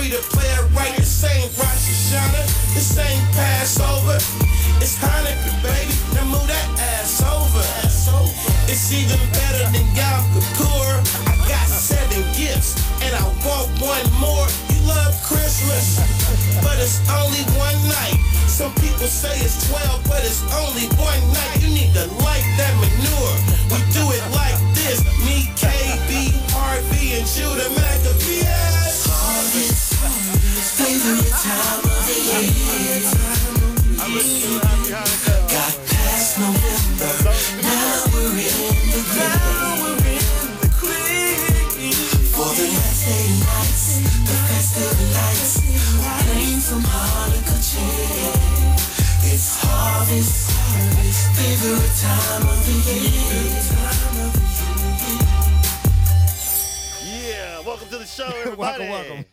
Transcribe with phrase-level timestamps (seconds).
[0.00, 0.79] better treat a player right.
[34.10, 37.14] Got past November,
[37.62, 39.06] now we're in the
[40.80, 41.38] clear.
[42.34, 45.62] For the last nights, the festive lights,
[46.26, 48.34] playing some Hanukkah chill.
[49.30, 50.50] It's harvest,
[51.38, 53.62] favorite time of the year.
[57.30, 58.88] Yeah, welcome to the show, everybody.
[58.88, 59.24] welcome.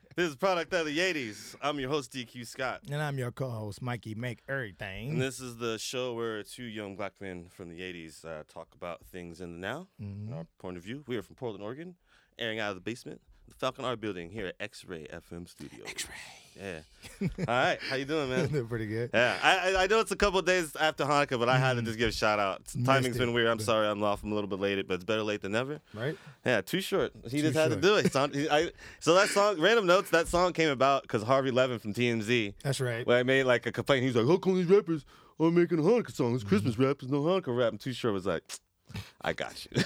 [0.16, 1.56] this is Product of the 80s.
[1.60, 2.80] I'm your host, DQ Scott.
[2.90, 5.10] And I'm your co-host, Mikey Make Everything.
[5.10, 8.68] And this is the show where two young black men from the 80s uh, talk
[8.76, 10.32] about things in the now, Mm-hmm.
[10.34, 11.02] our point of view.
[11.06, 11.96] We are from Portland, Oregon,
[12.38, 15.84] airing out of the basement, the Falcon Art Building here at X-Ray FM Studio.
[15.86, 16.14] X-Ray.
[16.56, 16.80] Yeah.
[17.20, 18.48] All right, how you doing, man?
[18.52, 19.10] They're pretty good.
[19.12, 21.82] Yeah, I, I know it's a couple of days after Hanukkah, but I had to
[21.82, 21.86] mm.
[21.86, 22.62] just give a shout out.
[22.84, 23.48] Timing's been weird.
[23.48, 24.22] I'm sorry, I'm off.
[24.22, 25.80] I'm a little bit late, but it's better late than never.
[25.92, 26.16] Right?
[26.44, 27.12] Yeah, too short.
[27.24, 27.82] He Too just had short.
[27.82, 28.34] to do it.
[28.34, 28.70] He- I-
[29.00, 32.80] so that song, random notes, that song came about because Harvey Levin from TMZ, That's
[32.80, 33.06] right.
[33.06, 35.04] when I made like a complaint, he's like, "How come these rappers
[35.40, 36.34] are making a Hanukkah song?
[36.34, 36.84] It's Christmas mm-hmm.
[36.84, 38.42] rap, it's no Hanukkah rap." And Too Short was like,
[39.20, 39.82] "I got you."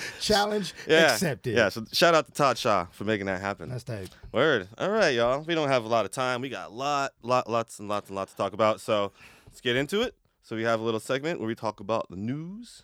[0.20, 1.56] Challenge yeah, accepted.
[1.56, 1.68] Yeah.
[1.68, 3.68] So shout out to Todd Shaw for making that happen.
[3.68, 4.10] That's tight.
[4.32, 4.68] Word.
[4.78, 5.42] All right, y'all.
[5.42, 6.40] We don't have a lot of time.
[6.40, 8.80] We got a lot, lot, lots and lots and lots to talk about.
[8.80, 9.12] So
[9.46, 10.14] let's get into it.
[10.42, 12.82] So we have a little segment where we talk about the news,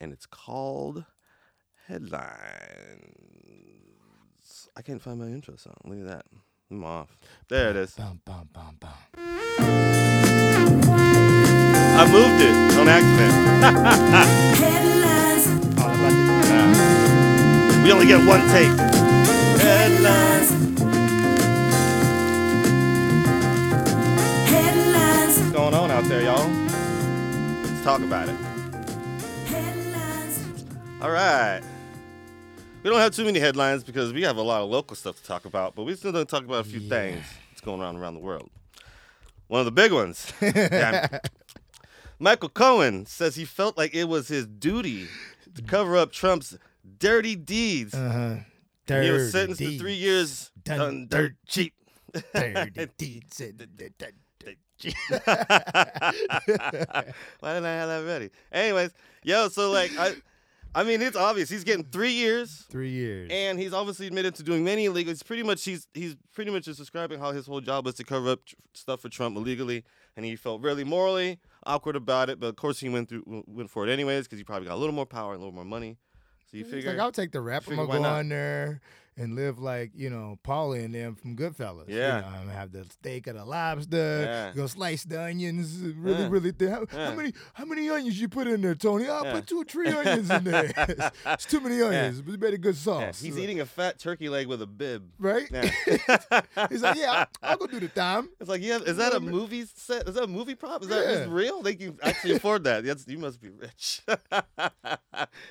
[0.00, 1.04] and it's called
[1.86, 2.28] headlines.
[4.76, 5.76] I can't find my intro song.
[5.84, 6.26] Look at that.
[6.70, 7.16] I'm off.
[7.48, 7.92] There it is.
[7.92, 9.95] Bum, bum, bum, bum.
[11.98, 13.32] I moved it on accident.
[14.60, 15.46] Headlines,
[15.78, 16.12] Oh, that's about
[16.46, 17.82] Yeah.
[17.84, 18.68] We only get one take.
[19.60, 20.50] Headlines.
[24.50, 26.48] headlines, What's going on out there, y'all?
[27.62, 28.36] Let's talk about it.
[29.46, 30.64] headlines.
[31.00, 31.62] All right.
[32.82, 35.24] We don't have too many headlines because we have a lot of local stuff to
[35.24, 37.96] talk about, but we're still going to talk about a few things that's going on
[37.96, 38.48] around the world.
[39.48, 40.32] One of the big ones.
[42.18, 45.06] Michael Cohen says he felt like it was his duty
[45.54, 46.56] to cover up Trump's
[46.98, 47.94] dirty deeds.
[47.94, 48.36] Uh-huh.
[48.86, 51.74] he was Dirty sentenced to three years Done done dirt cheap.
[52.32, 53.40] Dirty deeds.
[53.40, 53.50] Why
[57.54, 58.30] didn't I have that ready?
[58.52, 58.90] Anyways,
[59.22, 60.14] yo, so like I
[60.74, 62.64] I mean it's obvious he's getting three years.
[62.70, 63.30] Three years.
[63.32, 65.12] And he's obviously admitted to doing many illegal.
[65.12, 68.04] It's pretty much he's he's pretty much just describing how his whole job was to
[68.04, 69.84] cover up tr- stuff for Trump illegally,
[70.16, 72.40] and he felt really morally awkward about it.
[72.40, 74.80] But of course, he went through went for it anyways because he probably got a
[74.80, 75.98] little more power and a little more money.
[76.50, 77.64] So you He's figure, like, I'll take the rap.
[77.68, 78.80] I'm gonna go on there
[79.18, 81.88] and live like you know Paulie and them from Goodfellas.
[81.88, 82.20] You Yeah.
[82.20, 84.22] know, I'm gonna have the steak or the lobster.
[84.24, 84.52] Yeah.
[84.54, 86.28] Go slice the onions really, Yeah.
[86.30, 86.70] really thin.
[86.70, 87.10] How, Yeah.
[87.10, 89.08] how many how many onions you put in there, Tony?
[89.08, 89.32] I'll Yeah.
[89.34, 90.70] put two or three onions in there.
[91.26, 93.20] it's too many onions, but it's very good yeah, sauce.
[93.20, 95.10] he's eating a fat turkey leg with a bib.
[95.18, 95.48] right.
[95.50, 95.70] Yeah.
[96.68, 98.28] he's like, yeah, I'll, I'll go do the time.
[98.40, 100.06] It's like, yeah, is that a movie set?
[100.08, 100.82] Is that a movie prop?
[100.82, 101.62] Is that is real?
[101.62, 102.84] They can actually afford that.
[102.84, 104.02] That's, you must be rich.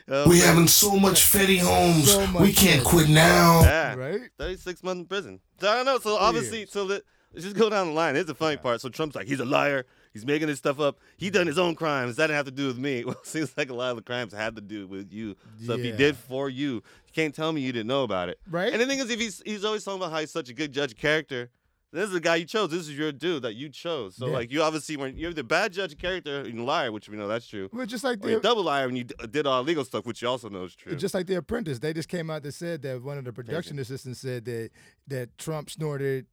[0.08, 0.40] We Okay.
[0.40, 2.12] having so much Fetty Homes.
[2.12, 2.86] So much we can't Fetty.
[2.86, 3.55] quit now.
[3.64, 3.96] Yeah.
[3.96, 4.22] Right.
[4.38, 5.40] 36 months in prison.
[5.60, 6.00] So I don't know.
[6.00, 6.72] So obviously, years.
[6.72, 7.04] so that
[7.34, 8.16] let's just go down the line.
[8.16, 8.82] Here's the funny part.
[8.82, 9.86] So Trump's like, he's a liar.
[10.14, 10.98] He's making this stuff up.
[11.18, 12.16] He done his own crimes.
[12.16, 13.04] That didn't have to do with me.
[13.06, 15.36] Well, it seems like a lot of the crimes had to do with you.
[15.66, 18.40] So if he did for you, you can't tell me you didn't know about it.
[18.50, 18.72] Right.
[18.72, 20.72] And the thing is, if he's he's always talking about how he's such a good
[20.72, 21.50] judge of character.
[21.96, 22.70] This is the guy you chose.
[22.72, 24.16] This is your dude that you chose.
[24.18, 24.34] So Yeah.
[24.34, 27.28] like you obviously weren't you're the bad judge of character and liar, which we know
[27.28, 27.70] that's true.
[27.72, 30.22] But just like the double liar when you d- uh, did all legal stuff, which
[30.22, 30.96] you also know is true.
[30.96, 33.80] just like the Apprentice, they just came out that said that one of the production
[33.80, 34.72] assistants said that
[35.08, 36.26] that Trump snorted,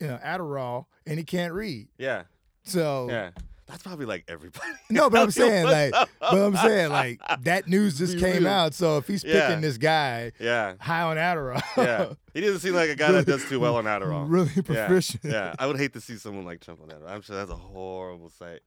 [0.00, 1.88] you know, Adderall and he can't read.
[1.98, 2.24] yeah.
[2.64, 3.30] So Yeah.
[3.66, 4.70] That's probably like everybody.
[4.90, 8.74] No, but I'm saying like, but I'm saying like that news just came out.
[8.74, 9.48] So if he's Yeah.
[9.48, 12.12] picking this guy yeah, high on Adderall, yeah.
[12.32, 14.24] He doesn't seem like a guy that does too well on Adderall.
[14.28, 15.24] really Yeah, proficient.
[15.24, 17.08] Yeah, I would hate to see someone like Trump on Adderall.
[17.10, 18.60] I'm sure that's a horrible sight.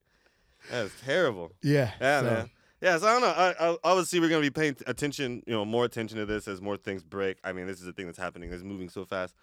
[0.69, 1.54] That is terrible.
[1.63, 2.50] yeah, Yeah, so, man.
[2.81, 3.28] Yeah, so I don't know.
[3.28, 6.62] I, I, obviously, we're gonna be paying attention, you know, more attention to this as
[6.62, 7.38] more things break.
[7.44, 8.51] I mean, this is a thing that's happening.
[8.54, 9.34] It's moving so fast.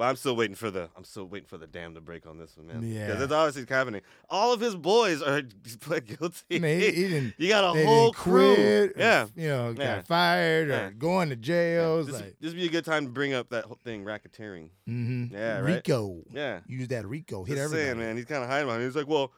[0.00, 0.88] But I'm still waiting for the.
[0.96, 2.82] I'm still waiting for the dam to break on this one, man.
[2.82, 3.04] Yeah.
[3.08, 4.00] because it's obviously happening.
[4.30, 5.42] All of his boys are
[5.82, 6.58] pled guilty.
[6.58, 7.34] Man, he, he didn't.
[7.36, 8.54] you got a whole crew.
[8.86, 9.96] or, Yeah, you know, Yeah.
[9.96, 10.86] got fired Yeah.
[10.86, 12.06] or going to jails.
[12.06, 14.70] this, like, this would be a good time to bring up that whole thing, racketeering.
[14.88, 15.34] Mm-hmm.
[15.34, 15.74] Yeah, right.
[15.74, 16.22] RICO.
[16.32, 17.44] Yeah, Use that RICO.
[17.44, 17.84] Hit just everybody.
[17.88, 18.16] saying, man.
[18.16, 18.82] He's kind of hiding behind.
[18.82, 18.86] it.
[18.86, 19.32] He's like, well,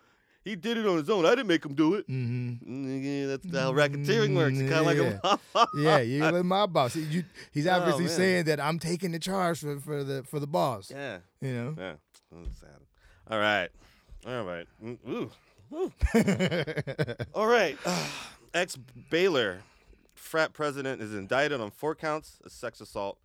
[0.45, 1.25] he did it on his own.
[1.27, 2.09] I didn't make him do it.
[2.09, 2.89] Mm-hmm.
[2.89, 4.59] Mm, That's how racketeering works.
[4.59, 6.97] Kind of like a Yeah, you let my boss.
[6.97, 8.13] You, he's Oh, obviously man.
[8.17, 10.91] saying that I'm taking the charge for, for the for the boss.
[10.91, 11.19] yeah.
[11.41, 11.75] You know.
[11.79, 11.93] Yeah,
[12.33, 12.69] that's sad.
[13.31, 13.69] All right,
[14.27, 14.67] all right.
[14.85, 15.31] Mm, Ooh,
[15.75, 15.93] ooh.
[17.35, 17.79] all right.
[18.55, 18.77] Ex
[19.11, 19.61] Baylor
[20.15, 23.19] frat president is indicted on four counts of sex assault,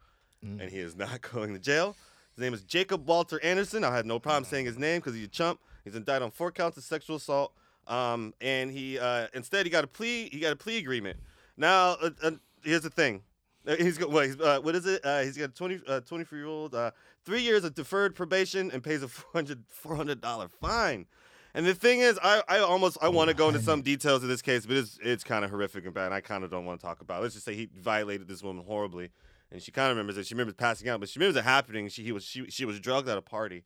[0.45, 0.61] Mm.
[0.61, 1.95] and he is not going to jail.
[2.35, 3.83] His name is Jacob Walter Anderson.
[3.83, 5.59] I had no problem saying his name because he's a chump.
[5.87, 7.53] He's indicted on four counts of sexual assault.
[7.87, 10.27] Um, and he uh, instead he got a plea.
[10.29, 11.17] He got a plea agreement.
[11.55, 12.31] Now, uh, uh,
[12.61, 13.21] here's the thing.
[13.65, 14.25] Uh, He's got what?
[14.25, 15.05] He's, uh, what is it?
[15.05, 16.75] Uh, he's got a 20, uh, 24 year old,
[17.23, 21.05] three years of deferred probation, and pays a 400 dollar fine.
[21.53, 24.29] And the thing is, I, I almost I want to go into some details of
[24.29, 26.07] this case, but it's it's kind of horrific and bad.
[26.07, 27.19] And I kind of don't want to talk about.
[27.19, 27.23] it.
[27.23, 29.09] Let's just say he violated this woman horribly,
[29.51, 30.27] and she kind of remembers it.
[30.27, 31.87] She remembers passing out, but she remembers it happening.
[31.87, 33.63] She he was she she was drugged at a party.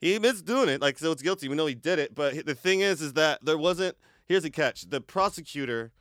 [0.00, 1.48] He admits doing it, like so it's guilty.
[1.48, 3.96] We know he did it, but the thing is, is that there wasn't.
[4.26, 5.92] Here's the catch: the prosecutor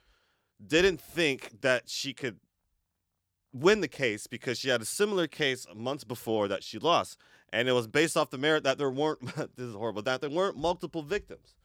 [0.65, 2.37] didn't think that she could
[3.53, 7.17] win the case because she had a similar case months before that she lost,
[7.51, 9.25] and it was based off the merit that there weren't.
[9.35, 10.03] this is horrible.
[10.03, 11.55] That there weren't multiple victims.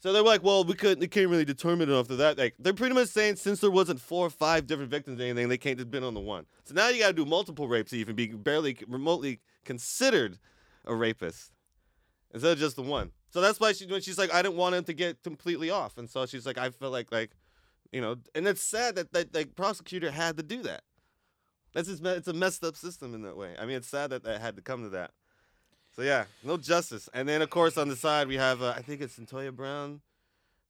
[0.00, 1.00] So they're like, well, we couldn't.
[1.00, 2.38] They can't really determine enough of that.
[2.38, 5.48] Like they're pretty much saying since there wasn't four or five different victims or anything,
[5.48, 6.46] they can't just been on the one.
[6.64, 10.38] So now you got to do multiple rapes to even be barely remotely considered
[10.84, 11.52] a rapist
[12.32, 13.10] instead of just the one.
[13.30, 15.98] So that's why she when she's like, I didn't want him to get completely off,
[15.98, 17.30] and so she's like, I feel like like,
[17.92, 20.82] you know, and it's sad that that like prosecutor had to do that.
[21.74, 23.54] That's just it's a messed up system in that way.
[23.58, 25.10] I mean, it's sad that that had to come to that.
[25.94, 27.08] So yeah, no justice.
[27.12, 30.00] And then of course on the side we have uh, I think it's Cyntoia Brown.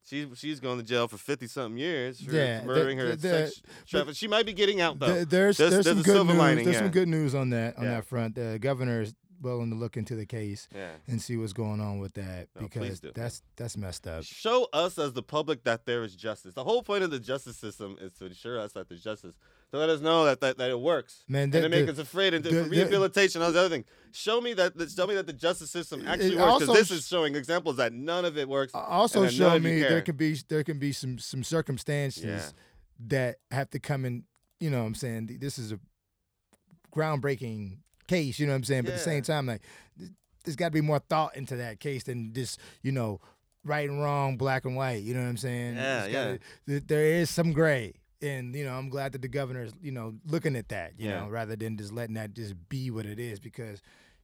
[0.08, 3.16] She she's going to jail for fifty something years for Yeah, the- murdering her the-
[3.16, 3.52] the-
[3.86, 4.16] sex.
[4.16, 5.06] She might be getting out though.
[5.06, 6.36] There- there's There's- there's, there's some good news.
[6.38, 6.80] lining, there's yeah.
[6.82, 7.90] some good news on that on Yeah.
[7.90, 8.34] that front.
[8.34, 9.04] The governor
[9.40, 10.90] willing to look into the case yeah.
[11.06, 14.24] and see what's going on with that please because that's that's messed up.
[14.24, 16.54] Show us as the public that there is justice.
[16.54, 19.36] The whole point of the justice system is to ensure us that there's justice.
[19.70, 21.24] To let us know that that, that it works.
[21.28, 23.84] Man, and the- to make the- us afraid and the- rehabilitation, all the other thing.
[24.12, 24.72] Show me that.
[24.94, 26.60] Show me that the justice system actually works.
[26.60, 28.72] Because this is showing examples that none of it works.
[28.74, 32.50] Also, and that show me there can be there can be some some circumstances Yeah.
[33.08, 34.24] that have to come in.
[34.58, 35.78] You know, what I'm saying this is a
[36.94, 38.38] groundbreaking case.
[38.40, 39.62] You know what I'm saying, but at the same time, like
[40.44, 43.20] there's got to be more thought into that case than just you know
[43.64, 45.02] right and wrong, black and white.
[45.02, 45.76] You know what I'm saying?
[45.76, 47.94] Yeah, gotta- th- there is some gray.
[48.20, 51.20] And you know, I'm glad that the governor's, you know, looking at that, you Yeah.
[51.20, 53.80] know, rather than just letting that just be what it is, because,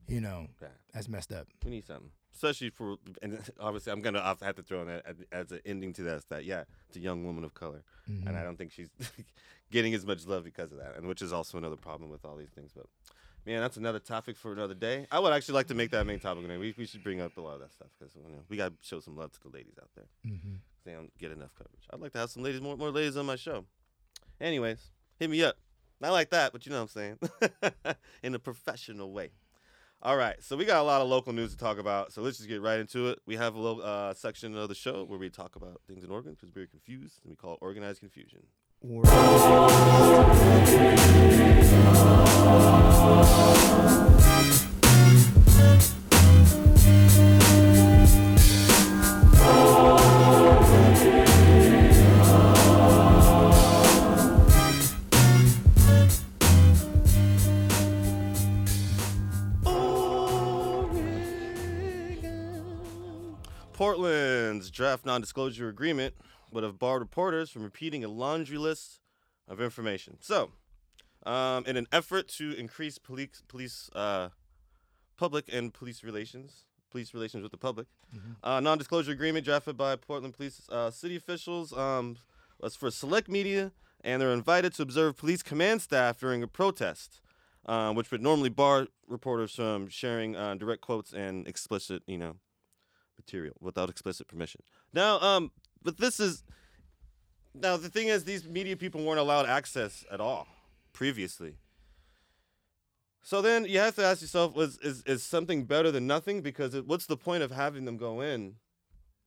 [0.08, 0.68] you know, Yeah.
[0.92, 1.46] that's messed up.
[1.64, 5.04] We need something, especially for and obviously I'm gonna have have to throw in that
[5.30, 6.28] as- an ending to that.
[6.28, 8.26] That yeah, it's a young woman of color, Mm-hmm.
[8.26, 8.88] and I don't think she's
[9.70, 12.36] getting as much love because of that, and which is also another problem with all
[12.36, 12.72] these things.
[12.74, 12.86] But
[13.46, 15.06] man, that's another topic for another day.
[15.10, 16.46] I would actually like to make that a main topic.
[16.48, 18.68] We we should bring up a lot of that stuff because you know, we got
[18.68, 20.06] to show some love to the ladies out there.
[20.26, 20.54] Mm-hmm.
[20.84, 21.86] They don't get enough coverage.
[21.92, 23.64] I'd like to have some ladies, more more ladies on my show.
[24.40, 25.56] Anyways, hit me up.
[26.00, 27.94] Not like that, but you know what I'm saying.
[28.22, 29.30] In a professional way.
[30.02, 32.12] All right, so we got a lot of local news to talk about.
[32.12, 33.20] So let's just get right into it.
[33.24, 36.10] We have a little uh, section of the show where we talk about things in
[36.10, 38.40] Oregon because we're confused, and we call it organized confusion.
[38.86, 39.42] Portland's
[64.74, 66.14] draft non-disclosure agreement
[66.50, 69.00] would have barred reporters from repeating a laundry list
[69.48, 70.18] of information.
[70.20, 70.50] So,
[71.24, 74.28] um, in an effort to increase police, police, uh,
[75.16, 77.86] public and police relations, police relations with the public,
[78.42, 82.16] uh, non-disclosure agreement drafted by Portland police uh, city officials um,
[82.60, 87.20] was for select media, and they're invited to observe police command staff during a protest,
[87.66, 92.36] uh, which would normally bar reporters from sharing uh, direct quotes and explicit, you know,
[93.16, 94.62] material without explicit permission.
[94.92, 95.50] Now, um,
[95.82, 96.44] but this is
[97.54, 100.48] now the thing is these media people weren't allowed access at all
[100.94, 101.56] previously.
[103.22, 106.40] So then you have to ask yourself: Was is is something better than nothing?
[106.42, 108.56] Because it, what's the point of having them go in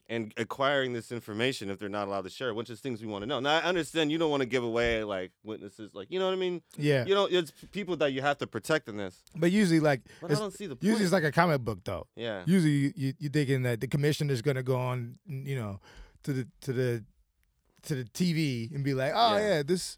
[0.10, 2.54] and acquiring this information if they're not allowed to share?
[2.54, 3.40] Which is things we want to know.
[3.40, 6.34] Now I understand you don't want to give away like witnesses, like you know what
[6.34, 6.62] I mean.
[6.78, 7.06] Yeah.
[7.06, 9.24] You know, it's people that you have to protect in this.
[9.36, 10.84] But usually, like, But I don't see the point.
[10.84, 12.06] usually it's like a comic book, though.
[12.16, 12.44] yeah.
[12.46, 15.80] Usually, you, you you're thinking that the commissioner's gonna go on, you know,
[16.22, 17.04] to the to the
[17.82, 19.48] to the TV and be like, oh Yeah.
[19.56, 19.98] yeah, this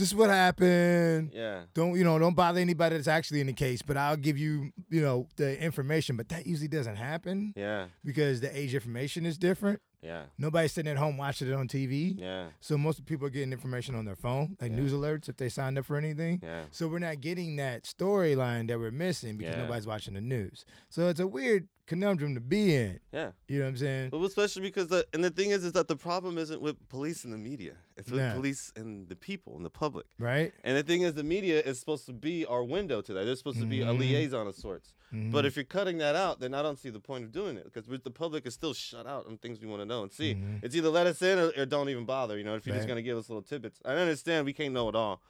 [0.00, 1.30] this is what happened.
[1.34, 1.62] Yeah.
[1.74, 2.18] Don't you know?
[2.18, 5.60] Don't bother anybody that's actually in the case, but I'll give you, you know, the
[5.62, 6.16] information.
[6.16, 7.86] But that usually doesn't happen Yeah.
[8.04, 9.80] because the age information is different.
[10.02, 10.22] Yeah.
[10.38, 12.14] Nobody's sitting at home watching it on TV.
[12.18, 12.46] Yeah.
[12.60, 14.78] So most people are getting information on their phone, like Yeah.
[14.78, 16.40] news alerts if they signed up for anything.
[16.42, 16.64] Yeah.
[16.70, 19.62] So we're not getting that storyline that we're missing because Yeah.
[19.62, 20.64] nobody's watching the news.
[20.88, 23.00] So it's a weird conundrum to be in.
[23.12, 23.32] Yeah.
[23.46, 24.10] You know what I'm saying?
[24.12, 27.24] Well, especially because the and the thing is, is that the problem isn't with police
[27.24, 27.74] and the media.
[28.00, 28.34] It's with Yeah.
[28.34, 30.06] police and the people and the public.
[30.18, 30.52] Right?
[30.64, 33.24] And the thing is, the media is supposed to be our window to that.
[33.24, 33.98] They're supposed to be a Mhm.
[33.98, 34.92] liaison of sorts.
[35.12, 35.30] Mhm.
[35.32, 37.64] But if you're cutting that out, then I don't see the point of doing it
[37.64, 40.34] because the public is still shut out on things we want to know and see.
[40.34, 40.60] Mhm.
[40.64, 42.38] It's either let us in or, or don't even bother.
[42.38, 43.80] You know, if you're just gonna give us little tidbits.
[43.84, 45.20] I understand we can't know it all,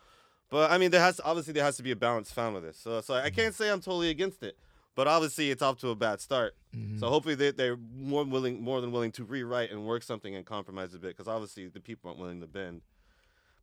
[0.51, 2.77] but I mean, there has obviously there has to be a balance found with this.
[2.79, 4.57] So, so I can't say I'm totally against it,
[4.95, 6.55] but obviously it's off to a bad start.
[6.75, 6.99] Mhm.
[7.01, 10.45] So hopefully they, they're more willing, more than willing to rewrite and work something and
[10.45, 12.83] compromise a bit, because obviously the people aren't willing to bend.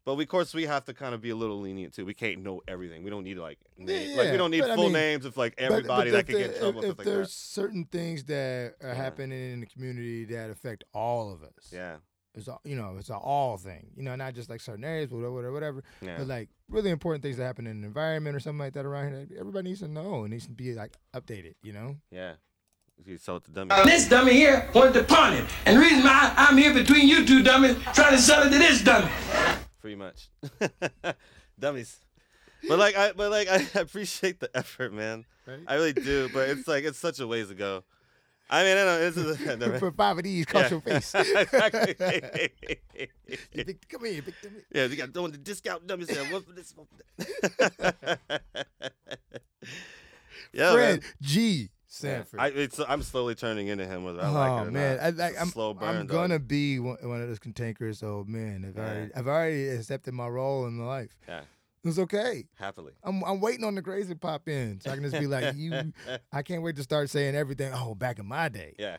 [0.05, 2.05] But we, of course, we have to kind of be a little lenient too.
[2.05, 3.03] We can't know everything.
[3.03, 5.25] We don't need like name, like yeah, we don't need but I full mean- names
[5.25, 6.81] of like everybody but that could get in trouble.
[6.83, 7.33] If, if like there's that.
[7.33, 8.93] certain things that are Yeah.
[8.93, 11.97] happening in the community that affect all of us, Yeah,
[12.37, 13.87] it's a, you know it's an all thing.
[13.97, 15.83] You know, not just like certain areas, but whatever, whatever.
[16.01, 18.85] yeah, But like really important things that happen in the environment or something like that
[18.85, 21.55] around here, everybody needs to know and needs to be like updated.
[21.61, 21.95] You know.
[22.11, 22.33] yeah.
[23.05, 23.69] You sell it to dummy.
[23.69, 25.45] Uh, this dummy here wanted to pawn it.
[25.67, 28.57] And the reason why I'm here between you two dummies trying to sell it to
[28.57, 29.07] this dummy.
[29.79, 30.29] pretty much.
[31.59, 31.97] Dummies.
[32.67, 35.25] But like I but like I appreciate the effort, man.
[35.45, 35.59] Right.
[35.67, 37.83] I really do, but it's like it's such a ways ago.
[38.49, 40.69] I mean, I know this is a, Put five of these, cross Yeah.
[40.69, 41.13] your face.
[41.15, 42.49] exactly.
[43.53, 44.55] You come here, dummy.
[44.73, 46.23] yeah, you got throwing the discount dummies there.
[46.31, 48.19] One for this, one for that.
[50.53, 51.09] yeah, Fred man.
[51.21, 51.69] G.
[51.89, 52.39] Sanford.
[52.39, 54.97] I, it's, I'm slowly turning into him, whether I oh like it oh, or man,
[54.97, 55.03] not.
[55.05, 56.09] I, like, I'm, Slow burn, I'm dog.
[56.15, 58.65] gonna be one, one of those cantankerous old men.
[58.67, 58.83] I've Yeah.
[58.83, 61.15] already, I've already accepted my role in life.
[61.27, 61.41] Yeah,
[61.87, 62.45] It's okay.
[62.55, 62.93] happily.
[63.03, 65.93] I'm, I'm waiting on the crazy pop in, so I can just be like, you.
[66.31, 67.71] I can't wait to start saying everything.
[67.73, 68.75] Oh, back in my day.
[68.77, 68.97] Yeah.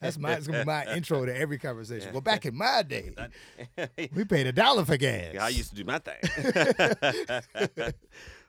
[0.00, 2.12] That's my, it's gonna be my intro to every conversation.
[2.12, 3.12] Well, back in my day,
[3.76, 5.34] yeah, we paid a dollar for gas.
[5.34, 7.92] Yeah, I used to do my thing.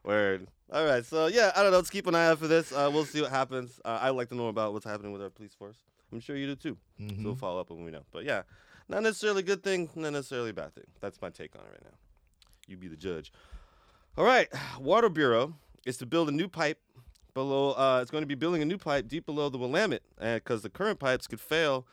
[0.03, 0.47] Word.
[0.71, 1.05] All right.
[1.05, 1.77] So yeah, I don't know.
[1.77, 2.71] Let's keep an eye out for this.
[2.71, 3.79] Uh, we'll see what happens.
[3.85, 5.77] Uh, I'd like to know about what's happening with our police force.
[6.11, 6.77] I'm sure you do too.
[6.99, 7.23] So Mm-hmm.
[7.23, 8.03] we'll follow up when we know.
[8.11, 8.43] But yeah,
[8.89, 10.83] not necessarily a good thing, not necessarily a bad thing.
[10.99, 11.97] That's my take on it right now.
[12.67, 13.31] You be the judge.
[14.17, 14.47] All right.
[14.79, 15.53] Water Bureau
[15.85, 16.79] is to build a new pipe
[17.33, 17.71] below.
[17.71, 20.69] Uh, it's going to be building a new pipe deep below the Willamette because the
[20.69, 21.85] current pipes could fail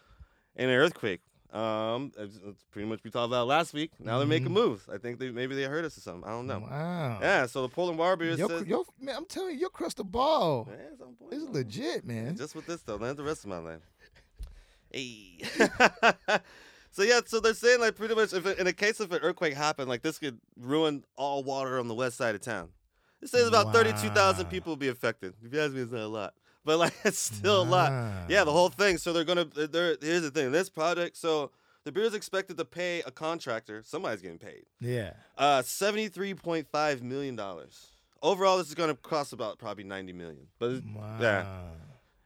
[0.56, 1.20] in an earthquake.
[1.52, 3.90] Um, it's, it's pretty much we talked about last week.
[3.98, 4.84] Now they're making moves.
[4.88, 6.22] I think they maybe they heard us or something.
[6.22, 6.60] I don't know.
[6.60, 6.70] Mm-hmm.
[6.70, 7.18] Wow.
[7.20, 7.46] Yeah.
[7.46, 8.66] So the Portland Water Bureau says.
[8.68, 11.52] yo, man, I'm telling you, your crystal ball Yeah, it's on point, is man.
[11.52, 12.36] legit, man.
[12.36, 13.80] Just with this though, not the rest of my life.
[14.92, 15.38] Hey.
[16.90, 19.54] so yeah, so they're saying like pretty much if in a case of an earthquake
[19.54, 22.68] happened, like this could ruin all water on the west side of town.
[23.22, 25.34] It says about thirty-two thousand people will be affected.
[25.44, 27.92] If you ask me, it's not a lot, but like it's still a lot.
[28.28, 28.96] Yeah, the whole thing.
[28.98, 29.44] So they're gonna.
[29.44, 30.52] They're, here's the thing.
[30.52, 31.16] This project.
[31.18, 31.50] So
[31.84, 33.82] the bureau's expected to pay a contractor.
[33.84, 34.64] Somebody's getting paid.
[34.80, 35.12] Yeah.
[35.36, 37.88] Uh, seventy-three point five million dollars.
[38.22, 40.46] Overall, this is gonna cost about probably ninety million.
[40.58, 41.18] But Wow.
[41.20, 41.46] yeah,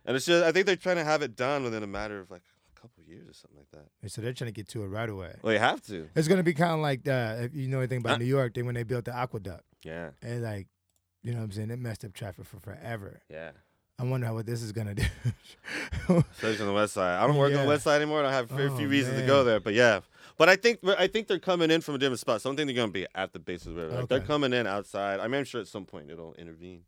[0.04, 2.30] and it's just I think they're trying to have it done within a matter of
[2.30, 2.42] like
[3.04, 3.70] of years or something like
[4.02, 4.10] that.
[4.10, 5.34] So they're trying to get to it right away.
[5.42, 6.08] Well, you have to.
[6.16, 8.18] It's gonna be kind of like if you know anything about.
[8.18, 8.54] New York.
[8.54, 10.68] They when they built the aqueduct, Yeah, and like,
[11.22, 13.20] you know what I'm saying, it messed up traffic for forever.
[13.30, 13.50] yeah.
[13.96, 15.04] I wonder how what this is gonna do.
[16.08, 17.22] Especially on the west side.
[17.22, 18.20] I don't work on the west side anymore.
[18.20, 19.60] I don't have very Oh, few reasons to go there.
[19.60, 20.00] But yeah,
[20.36, 22.40] but I think I think they're coming in from a different spot.
[22.42, 24.00] So I don't think they're gonna be at the base of the river.
[24.00, 25.20] Like, They're coming in outside.
[25.20, 26.82] I mean, I'm sure at some point it'll intervene.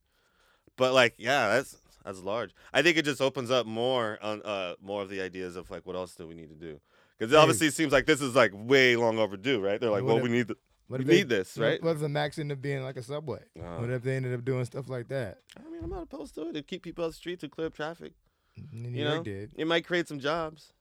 [0.77, 2.53] But like, yeah, that's that's large.
[2.73, 5.85] I think it just opens up more on uh more of the ideas of like
[5.87, 6.81] what else do we need to do.
[7.19, 9.81] Because it obviously seems like this is like way long overdue, right?
[9.81, 10.57] They're like, What well, if- we need the,
[10.89, 11.83] What we they- need this, right?
[11.83, 13.43] What if the max ended up being like a subway?
[13.63, 13.81] Oh.
[13.81, 15.39] What if they ended up doing stuff like that?
[15.59, 16.53] I mean, I'm not opposed to it.
[16.55, 18.13] To keep people off the street to clear up traffic.
[18.59, 19.53] Mm, New You York know, did.
[19.57, 20.73] it might create some jobs.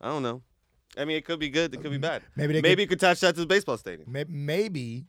[0.00, 0.42] I don't know.
[0.98, 1.74] I mean, it could be good.
[1.74, 2.22] It could be mm, bad.
[2.36, 4.10] Maybe they Maybe you could attach that to the baseball stadium.
[4.10, 5.06] Maybe, maybe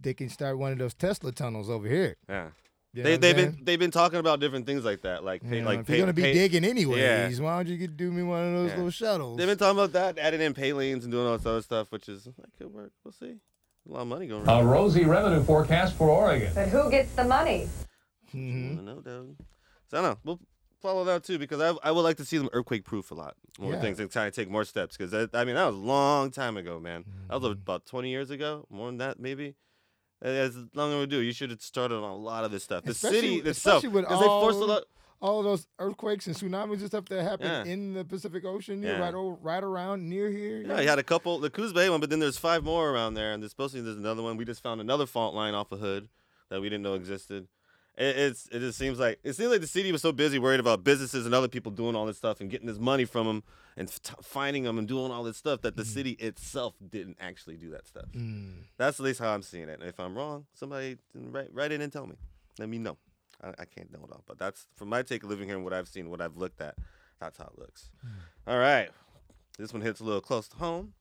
[0.00, 2.48] they can start one of those Tesla tunnels over here Yeah.
[2.96, 3.50] You know they, they've saying?
[3.52, 5.86] been they've been talking about different things like that, like You pay, know, like if
[5.86, 7.44] pay, you're gonna be pay- digging anyways, Yeah.
[7.44, 8.76] why don't you get, do me one of those Yeah.
[8.76, 9.36] little shuttles?
[9.38, 11.92] They've been talking about that, adding in pay lanes and doing all this other stuff,
[11.92, 12.92] which is that could work.
[13.04, 13.36] We'll see.
[13.88, 14.48] A lot of money going Around.
[14.56, 14.66] A around.
[14.70, 16.50] rosy revenue forecast for Oregon.
[16.54, 17.68] But who gets the money?
[18.34, 18.72] Mhm.
[18.72, 19.36] I don't know, dog.
[19.90, 20.18] So I don't know.
[20.24, 20.40] We'll
[20.82, 23.34] follow that too because I I would like to see them earthquake proof a lot
[23.58, 23.80] more Yeah.
[23.80, 26.56] things and try to take more steps because I mean that was a long time
[26.56, 27.04] ago, man.
[27.28, 27.60] That was Mm-hmm.
[27.62, 29.54] about 20 years ago, more than that maybe.
[30.22, 32.84] As long as we do, you should have started on a lot of this stuff.
[32.84, 34.82] The Especially- city itself, especially with because they forced a all- lot.
[35.20, 37.64] all those earthquakes and tsunamis and stuff that happen Yeah.
[37.64, 38.98] in the Pacific Ocean, Yeah.
[38.98, 40.62] right over, right around near here.
[40.66, 43.14] Yeah, you had a couple, the Coos Bay one, but then there's five more around
[43.14, 44.36] there, and there's supposed to be there's another one.
[44.36, 46.08] We just found another fault line off of Hood
[46.48, 47.48] that we didn't know existed.
[47.96, 50.60] It, it's it just seems like it seems like the city was so busy worried
[50.60, 53.42] about businesses and other people doing all this stuff and getting this money from them
[53.76, 57.56] and t- finding them and doing all this stuff that the city itself didn't actually
[57.56, 58.06] do that stuff.
[58.14, 58.64] Mm.
[58.76, 59.80] That's at least how I'm seeing it.
[59.80, 62.16] And if I'm wrong, somebody write, write in and tell me.
[62.58, 62.96] Let me know.
[63.42, 65.64] I, I can't know it all, but that's from my take of living here and
[65.64, 66.76] what I've seen, what I've looked at.
[67.20, 67.90] That's how it looks.
[68.46, 68.90] All right,
[69.58, 70.92] this one hits a little close to home.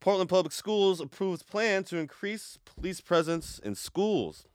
[0.00, 4.46] Portland Public Schools approves plan to increase police presence in schools.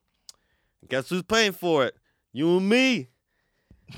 [0.88, 1.95] Guess who's paying for it?
[2.31, 3.09] You and me.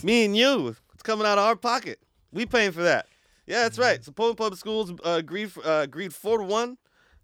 [0.03, 0.75] Me and you.
[0.93, 2.00] It's coming out of our pocket.
[2.31, 3.07] We paying for that.
[3.45, 4.03] Yeah, that's right.
[4.03, 6.77] So Portland Public Schools uh, agreed uh, agreed four to one.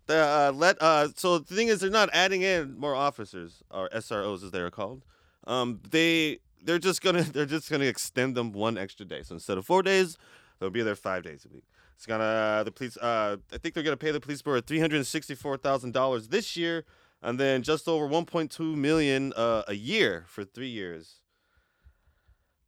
[0.08, 3.90] The uh, let uh, so the thing is they're not adding in more officers or
[3.90, 5.04] SROs as they are called.
[5.46, 9.24] Um, they they're just gonna they're just gonna extend them one extra day.
[9.24, 10.18] So instead of four days,
[10.60, 11.64] they'll be there five days a week.
[11.96, 12.98] It's gonna the police.
[12.98, 16.28] Uh, I think they're gonna pay the police board three hundred sixty four thousand dollars
[16.28, 16.86] this year,
[17.22, 21.16] and then just over one point two million uh, a year for three years.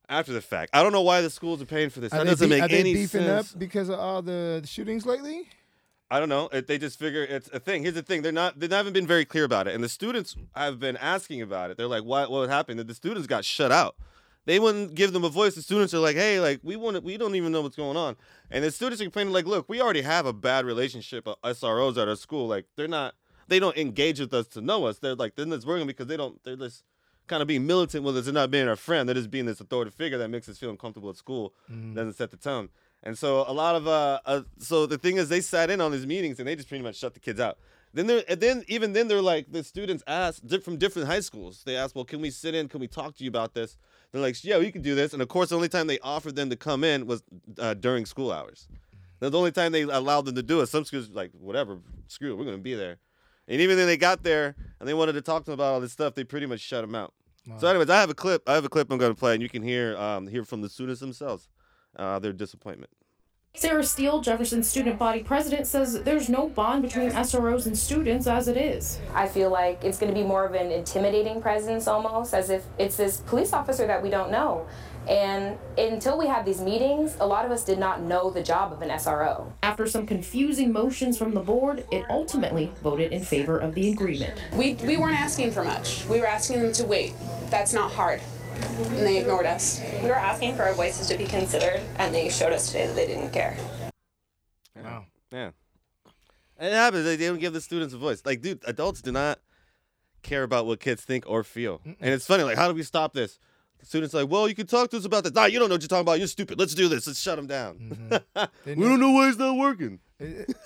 [0.07, 2.11] After the fact, I don't know why the schools are paying for this.
[2.13, 3.53] Are That doesn't be- make are they any beefing sense.
[3.53, 5.47] up because of all the shootings lately?
[6.09, 6.49] I don't know.
[6.51, 7.83] It, they just figure it's a thing.
[7.83, 8.59] Here's the thing: they're not.
[8.59, 11.77] They haven't been very clear about it, and the students have been asking about it.
[11.77, 12.31] They're like, "What?
[12.31, 13.95] What happened?" That the students got shut out.
[14.45, 15.53] They wouldn't give them a voice.
[15.53, 17.03] The students are like, "Hey, like we want.
[17.03, 18.15] We don't even know what's going on."
[18.49, 22.01] And the students are complaining, like, "Look, we already have a bad relationship of SROs
[22.01, 22.47] at our school.
[22.47, 23.13] Like, they're not.
[23.49, 24.99] They don't engage with us to know us.
[24.99, 26.41] They're like, they're just working because they don't.
[26.43, 26.83] They're just."
[27.27, 29.07] Kind of being militant with us and not being our friend.
[29.07, 32.31] They're just being this authoritative figure that makes us feel uncomfortable at school, doesn't set
[32.31, 32.69] the tone.
[33.03, 35.91] And so a lot of uh, uh, so the thing is they sat in on
[35.91, 37.59] these meetings and they just pretty much shut the kids out.
[37.93, 41.61] Then they're and then even then they're like the students asked from different high schools.
[41.67, 42.67] They asked, well, can we sit in?
[42.67, 43.77] Can we talk to you about this?
[44.11, 45.13] They're like, yeah, we can do this.
[45.13, 47.21] And of course, the only time they offered them to come in was
[47.59, 48.67] uh, during school hours.
[49.19, 50.65] That's the only time they allowed them to do it.
[50.67, 52.97] Some schools like whatever, screw it, we're gonna be there.
[53.49, 55.81] And even then they got there and they wanted to talk to them about all
[55.81, 57.13] this stuff, they pretty much shut them out.
[57.57, 58.47] So, anyways, I have a clip.
[58.47, 60.69] I have a clip I'm gonna play, and you can hear um, hear from the
[60.69, 61.49] students themselves
[61.95, 62.91] uh, their disappointment.
[63.55, 68.47] Sarah Steele, Jefferson student body president, says there's no bond between SROs and students as
[68.47, 68.99] it is.
[69.15, 72.63] I feel like it's going to be more of an intimidating presence almost, as if
[72.77, 74.67] it's this police officer that we don't know.
[75.09, 78.71] And until we had these meetings, a lot of us did not know the job
[78.71, 79.51] of an SRO.
[79.63, 84.39] After some confusing motions from the board, it ultimately voted in favor of the agreement.
[84.53, 86.05] We, we weren't asking for much.
[86.05, 87.13] We were asking them to wait.
[87.49, 88.21] That's not hard.
[88.77, 89.81] And they ignored us.
[90.03, 92.95] We were asking for our voices to be considered, and they showed us today that
[92.95, 93.57] they didn't care.
[94.75, 95.05] Wow.
[95.31, 95.51] Yeah.
[96.57, 97.05] And it happens.
[97.05, 98.21] They, they don't give the students a voice.
[98.25, 99.39] Like, dude, adults do not
[100.21, 101.81] care about what kids think or feel.
[101.83, 102.43] And it's funny.
[102.43, 103.39] Like, how do we stop this?
[103.79, 105.33] The students are like, well, you can talk to us about this.
[105.33, 106.19] Nah, you don't know what you're talking about.
[106.19, 106.59] You're stupid.
[106.59, 107.07] Let's do this.
[107.07, 107.75] Let's shut them down.
[108.35, 108.43] Mm-hmm.
[108.65, 109.99] They we don't know why it's not working.
[110.19, 110.49] It-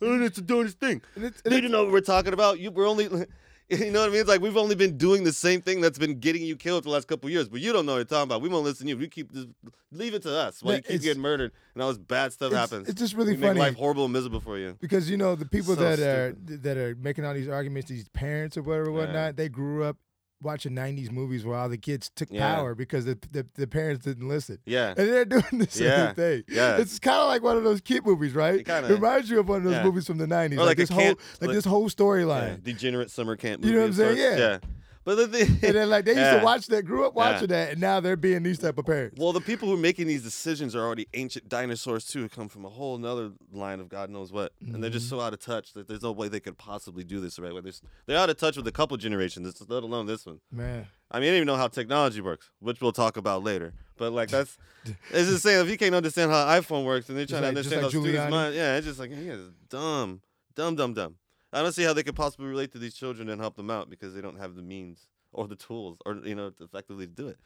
[0.00, 1.02] it's the dumbest thing.
[1.14, 2.58] and it's- They didn't know what we're talking about.
[2.60, 3.04] You, we're only,
[3.70, 4.20] you know what I mean?
[4.20, 6.88] It's like we've only been doing the same thing that's been getting you killed for
[6.90, 8.42] the last couple of years, but you don't know what you're talking about.
[8.42, 8.98] We won't listen to you.
[8.98, 9.48] We keep just
[9.90, 12.48] leave it to us while Yeah, you keep getting murdered and all this bad stuff
[12.52, 12.88] it's- happens.
[12.88, 13.60] it's just really we make funny.
[13.60, 14.76] life horrible and miserable for you.
[14.80, 18.08] because you know the people So that are that are making all these arguments, these
[18.10, 18.96] parents or whatever, Yeah.
[18.98, 19.96] whatnot, they grew up
[20.40, 22.54] watching '90s movies where all the kids took Yeah.
[22.54, 24.58] power because the, the the parents didn't listen.
[24.66, 24.88] Yeah.
[24.96, 26.12] And they're doing the same Yeah.
[26.12, 26.44] thing.
[26.48, 26.76] Yeah.
[26.78, 28.60] It's kind of like one of those kid movies, right?
[28.60, 29.82] It kinda- reminds you of one of those yeah.
[29.84, 32.62] movies from the '90s, Or like, like this whole like like- this whole Yeah, storyline.
[32.62, 33.64] degenerate summer camp.
[33.64, 34.16] You know what I'm saying?
[34.16, 34.38] sorts.
[34.40, 34.58] Yeah.
[35.06, 35.14] Yeah.
[35.14, 36.38] But the thing, And then like they used Yeah.
[36.40, 37.32] to watch that, grew up Yeah.
[37.32, 39.16] watching that, and now they're being these type of parents.
[39.18, 42.48] Well, the people who are making these decisions are already ancient dinosaurs too, who come
[42.48, 44.98] from a whole another line of God knows what, and they're Mm-hmm.
[44.98, 47.42] just so out of touch that there's no way they could possibly do this the
[47.42, 47.60] right way.
[47.62, 47.72] They're,
[48.06, 50.40] they're out of touch with a couple generations, let alone this one.
[50.52, 53.72] Man, I mean, I don't even know how technology works, which we'll talk about later.
[53.96, 54.56] But like that's,
[55.10, 57.58] it's just saying if you can't understand how iPhone works, and they're trying like- to
[57.58, 58.30] understand like how students' Giuliani?
[58.30, 60.20] mind, yeah, it's just like he is dumb,
[60.54, 61.14] dumb, dumb, dumb.
[61.52, 63.88] I don't see how they could possibly relate to these children and help them out
[63.88, 67.12] because they don't have the means or the tools or you know to effectively to
[67.12, 67.38] do it.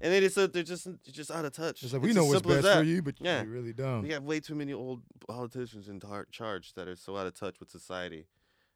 [0.00, 1.82] And they just uh, they're just they're just out of touch.
[1.82, 3.42] it's like we know what's best for you, but Yeah.
[3.42, 4.02] you really don't.
[4.02, 7.34] We have way too many old politicians in tar- charge that are so out of
[7.34, 8.26] touch with society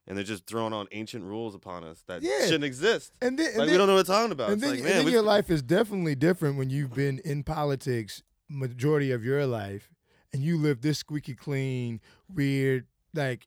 [0.07, 2.45] and they're just throwing on ancient rules upon us that Yeah.
[2.45, 3.13] shouldn't exist.
[3.23, 4.51] And then, and like then, we don't know what we're talking about.
[4.51, 7.43] And then, like, and man, then your life is definitely different when you've been in
[7.43, 9.91] politics majority of your life,
[10.33, 13.47] and you live this squeaky clean, weird, like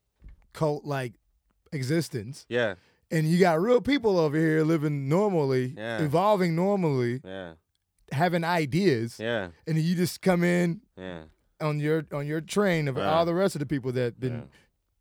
[0.57, 1.13] cult like
[1.71, 2.45] existence.
[2.49, 2.75] yeah,
[3.11, 6.01] And you got real people over here living normally, Yeah.
[6.01, 7.53] evolving normally, yeah,
[8.11, 11.23] having ideas, yeah, and you just come in yeah.
[11.61, 13.09] on your on your train of Yeah.
[13.11, 14.59] all the rest of the people that been, Yeah.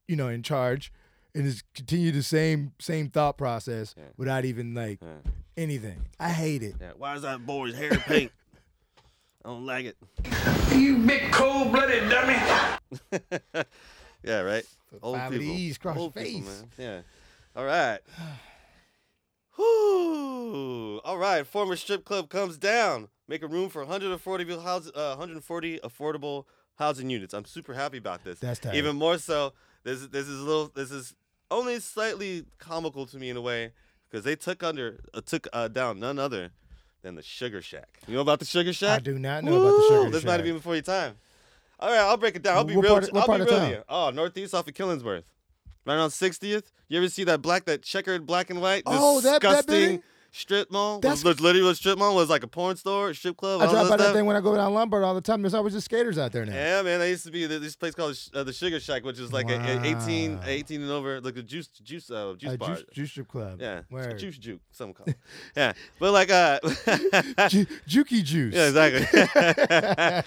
[0.09, 0.93] you know, in charge,
[1.35, 4.05] and just continue the same same thought process Yeah.
[4.17, 5.23] without even like Yeah.
[5.57, 5.99] anything.
[6.21, 6.75] I hate it.
[6.81, 8.31] Yeah, why is that boy's hair pink?
[9.45, 9.97] I don't like it.
[10.75, 12.39] You big cold blooded dummy.
[14.27, 14.65] yeah, right.
[15.03, 15.47] Old five people.
[15.47, 16.71] these cross Old people, man.
[16.77, 17.01] Yeah.
[17.55, 18.01] All right.
[19.57, 21.01] Whew.
[21.05, 21.47] All right.
[21.47, 27.09] Former strip club comes down, making room for 140 vil- house, uh, 140 affordable housing
[27.09, 27.33] units.
[27.33, 28.39] I'm super happy about this.
[28.39, 28.75] That's tight.
[28.75, 29.53] Even more so.
[29.85, 30.71] This this is a little.
[30.75, 31.15] This is
[31.51, 33.73] only slightly comical to me in a way
[34.11, 36.51] because they took under uh, took uh, down none other
[37.03, 38.01] than the Sugar Shack.
[38.09, 38.97] You know about the Sugar Shack?
[38.97, 39.89] I do not know about the Woo!
[39.89, 41.17] Sugar This might have been before your time.
[41.79, 42.57] All right, I'll break it down.
[42.57, 42.93] I'll be What real.
[42.95, 43.69] part I'll part be real town?
[43.69, 43.85] with you.
[43.89, 45.25] Oh, northeast off of Killingsworth,
[45.85, 46.65] right around 60th.
[46.89, 50.03] You ever see that black, that checkered black and white, Oh, that- that disgusting building?
[50.37, 51.01] Strip mall?
[51.01, 53.63] That's- was, literally what strip mall was like a porn store, strip club.
[53.63, 55.43] I drive by that thing when I go down Lombard all the time.
[55.43, 56.53] There's always just skaters out there now.
[56.55, 56.99] Yeah, man.
[57.01, 59.57] There used to be this place called uh, the Sugar Shack, which is like a,
[59.57, 62.69] a 18, 18 and over, like a juice, juice, uh, juice A bar.
[62.75, 63.61] juice, juice strip club.
[63.61, 64.19] yeah, Word.
[64.19, 65.07] juice juke, some call.
[65.09, 65.17] it.
[65.57, 66.59] yeah, but like uh,
[67.49, 68.55] Ju- Jukey juice.
[68.55, 69.07] Yeah, exactly.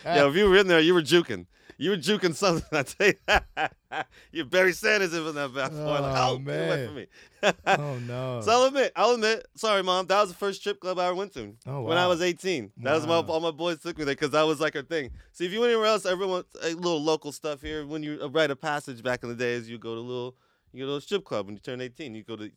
[0.05, 1.45] yeah, if you were in there, you were juking.
[1.77, 2.65] You were juking something.
[2.77, 3.73] I tell you that.
[4.31, 5.83] you Barry Sanders in that bad boy.
[5.83, 7.07] Like, Oh, oh, get away
[7.43, 7.53] man.
[7.65, 8.41] Oh no.
[8.41, 9.45] So I'll admit, I'll admit.
[9.55, 10.07] Sorry, mom.
[10.07, 11.55] That was the first strip club I ever went to.
[11.65, 12.71] Oh, When I was 18.
[12.77, 15.11] That was my all my boys took me there because that was like a thing.
[15.31, 17.85] See, if you went anywhere else, everyone a little local stuff here.
[17.85, 20.35] When you write a passage back in the days, you go to a little
[20.71, 22.13] you go to a strip club when you turn 18.
[22.13, 22.51] You go to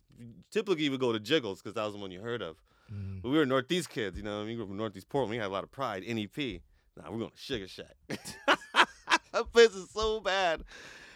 [0.51, 2.57] typically you would go to Jiggles because that was the one you heard of.
[2.93, 3.21] Mm-hmm.
[3.23, 4.37] But we were Northeast kids, you know.
[4.37, 5.31] I mean, we grew up in Northeast Portland.
[5.31, 6.05] We had a lot of pride.
[6.07, 6.61] NEP.
[6.97, 7.97] Nah, we're going to Sugar Shack.
[9.33, 10.63] that place is so bad.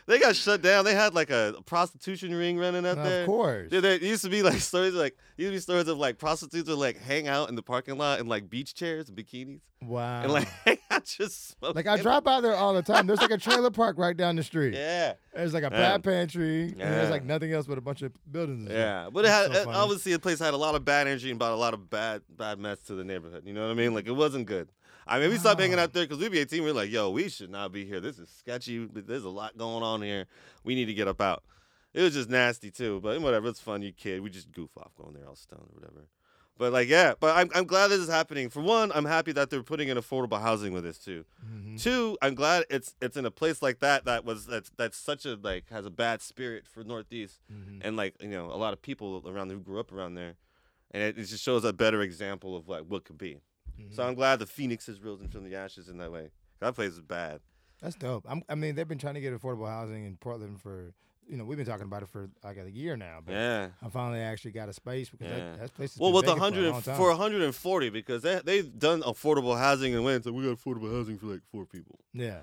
[0.07, 0.85] They got shut down.
[0.85, 3.21] They had like a prostitution ring running out Of there.
[3.23, 3.69] Of course.
[3.73, 6.69] Yeah, there used to be like stories like used to be stories of like prostitutes
[6.69, 10.23] would like hang out in the parking lot in like beach chairs and bikinis Wow.
[10.23, 10.49] and like
[10.91, 11.57] out just.
[11.61, 13.07] Like I drive by there all the time.
[13.07, 14.75] There's like a trailer park right down the street.
[14.75, 15.15] Yeah.
[15.35, 15.99] There's like a Yeah.
[15.99, 18.71] Plaid Pantry, and there's like nothing else but a bunch of buildings.
[18.71, 21.31] Yeah, but it had so it- obviously the place had a lot of bad energy
[21.31, 23.43] and brought a lot of bad bad mess to the neighborhood.
[23.45, 23.93] You know what I mean?
[23.93, 24.71] Like it wasn't good.
[25.07, 26.63] I mean, we stopped hanging out there because we'd be 18.
[26.65, 28.01] We are like, yo, we should not be here.
[28.01, 28.87] This is sketchy.
[28.93, 30.27] There's a lot going on here.
[30.65, 31.45] We need to get up out.
[31.95, 33.49] It was just nasty too, but whatever.
[33.49, 33.83] It's fun.
[33.83, 34.21] You kid.
[34.21, 36.07] We just goof off going there all stoned or whatever.
[36.59, 37.15] But like, yeah.
[37.21, 38.51] But I'm I'm glad this is happening.
[38.51, 41.25] For one, I'm happy that they're putting in affordable housing with this too.
[41.47, 41.77] Mm-hmm.
[41.77, 45.25] Two, I'm glad it's it's in a place like that that was that's that's such
[45.25, 47.79] a like has a bad spirit for Northeast Mm-hmm.
[47.83, 50.35] and like you know a lot of people around there who grew up around there,
[50.91, 53.39] and it, it just shows a better example of like what could be.
[53.81, 53.93] Mm-hmm.
[53.95, 56.31] So I'm glad the Phoenix has risen from the ashes in that way.
[56.61, 57.41] That place is bad.
[57.83, 58.25] That's dope.
[58.29, 60.95] I'm, I mean, they've been trying to get affordable housing in Portland for,
[61.29, 63.19] you know, we've been talking about it for like a year now.
[63.25, 63.69] But Yeah.
[63.83, 65.37] I finally actually got a space because Yeah.
[65.53, 69.59] that, that place is Well, with 100 and- for 140 because they they've done affordable
[69.59, 71.99] housing and went so we got affordable housing for like four people.
[72.15, 72.41] yeah.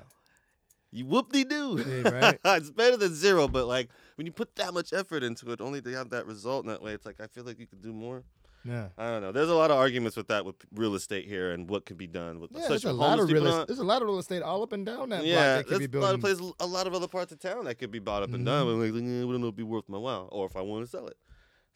[0.95, 1.83] You whoop de doo.
[1.83, 2.39] Yeah, right.
[2.45, 5.81] it's better than zero, but like when you put that much effort into it, only
[5.81, 7.91] to have that result in that way, it's like I feel like you could do
[7.91, 8.21] more.
[8.65, 8.87] Yeah.
[8.97, 9.31] I don't know.
[9.31, 12.07] There's a lot of arguments with that with real estate here and what could be
[12.07, 13.67] done with Yeah, such there's a lot of real estate.
[13.67, 15.79] There's a lot of real estate all up and down that block Yeah, that could
[15.79, 17.91] be there's a lot of places, a lot of other parts of town that could
[17.91, 18.45] be bought up and Mm-hmm.
[18.45, 20.89] done, but like, eh, don't it'd be worth my while, or if I want to
[20.89, 21.17] sell it.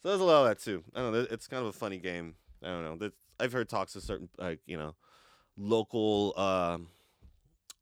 [0.02, 0.82] So there's a lot of that too.
[0.94, 1.26] I don't know.
[1.30, 2.34] It's kind of a funny game.
[2.62, 2.96] I don't know.
[2.96, 4.94] There's- I've heard talks of certain like you know,
[5.56, 6.88] local um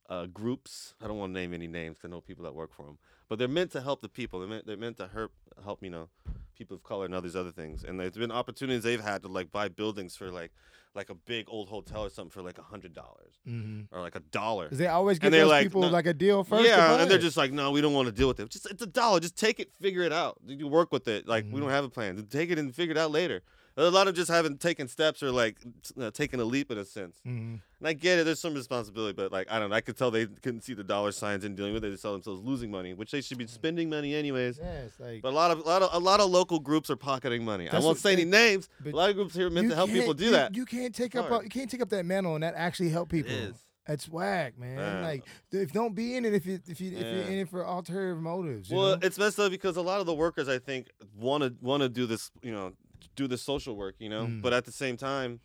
[0.08, 0.94] uh, groups.
[1.02, 2.98] I don't want to name any names 'cause I know people that work for them,
[3.28, 4.38] but they're meant to help the people.
[4.40, 5.32] They're meant, they're meant to help
[5.64, 6.08] help you know
[6.56, 7.84] people of color and all these other things.
[7.84, 10.52] And there's been opportunities they've had to like buy buildings for like
[10.94, 13.86] like a big old hotel or something for like a hundred dollars Mhm.
[13.92, 14.68] or like a dollar.
[14.70, 16.64] they always give those like, people no- like a deal first.
[16.66, 18.48] Yeah, and they're just like, no, we don't want to deal with it.
[18.48, 19.20] Just it's a dollar.
[19.20, 20.38] Just take it, figure it out.
[20.46, 21.28] You work with it.
[21.28, 21.54] Like Mm-hmm.
[21.54, 22.26] we don't have a plan.
[22.30, 23.42] Take it and figure it out later.
[23.78, 25.58] A lot of just haven't taken steps or like
[26.00, 27.20] uh, taken a leap in a sense.
[27.26, 27.60] Mhm.
[27.78, 28.24] And I get it.
[28.24, 29.76] There's some responsibility, but like I don't know.
[29.76, 31.90] I could tell they couldn't see the dollar signs in dealing with it.
[31.90, 34.58] They saw themselves losing money, which they should be spending money anyways.
[34.58, 36.96] Yeah, like But a lot of a lot of a lot of local groups are
[36.96, 37.68] pocketing money.
[37.68, 38.68] I won't say any names.
[38.82, 40.54] but A lot of groups here are meant to help people do you- that.
[40.54, 41.44] You can't take It's up hard.
[41.44, 43.30] you can't take up that mantle and that actually help people.
[43.32, 43.56] is.
[43.86, 44.78] That's whack, man.
[44.78, 45.02] Yeah.
[45.06, 47.62] Like if don't be in it if you if you if you're in it for
[47.62, 48.68] ulterior motives.
[48.70, 48.98] Well, know?
[49.02, 51.88] it's messed up because a lot of the workers, I think, want to want to
[51.88, 52.72] do this, you know,
[53.16, 54.26] do the social work, you know.
[54.26, 54.42] Mm.
[54.42, 55.40] But at the same time,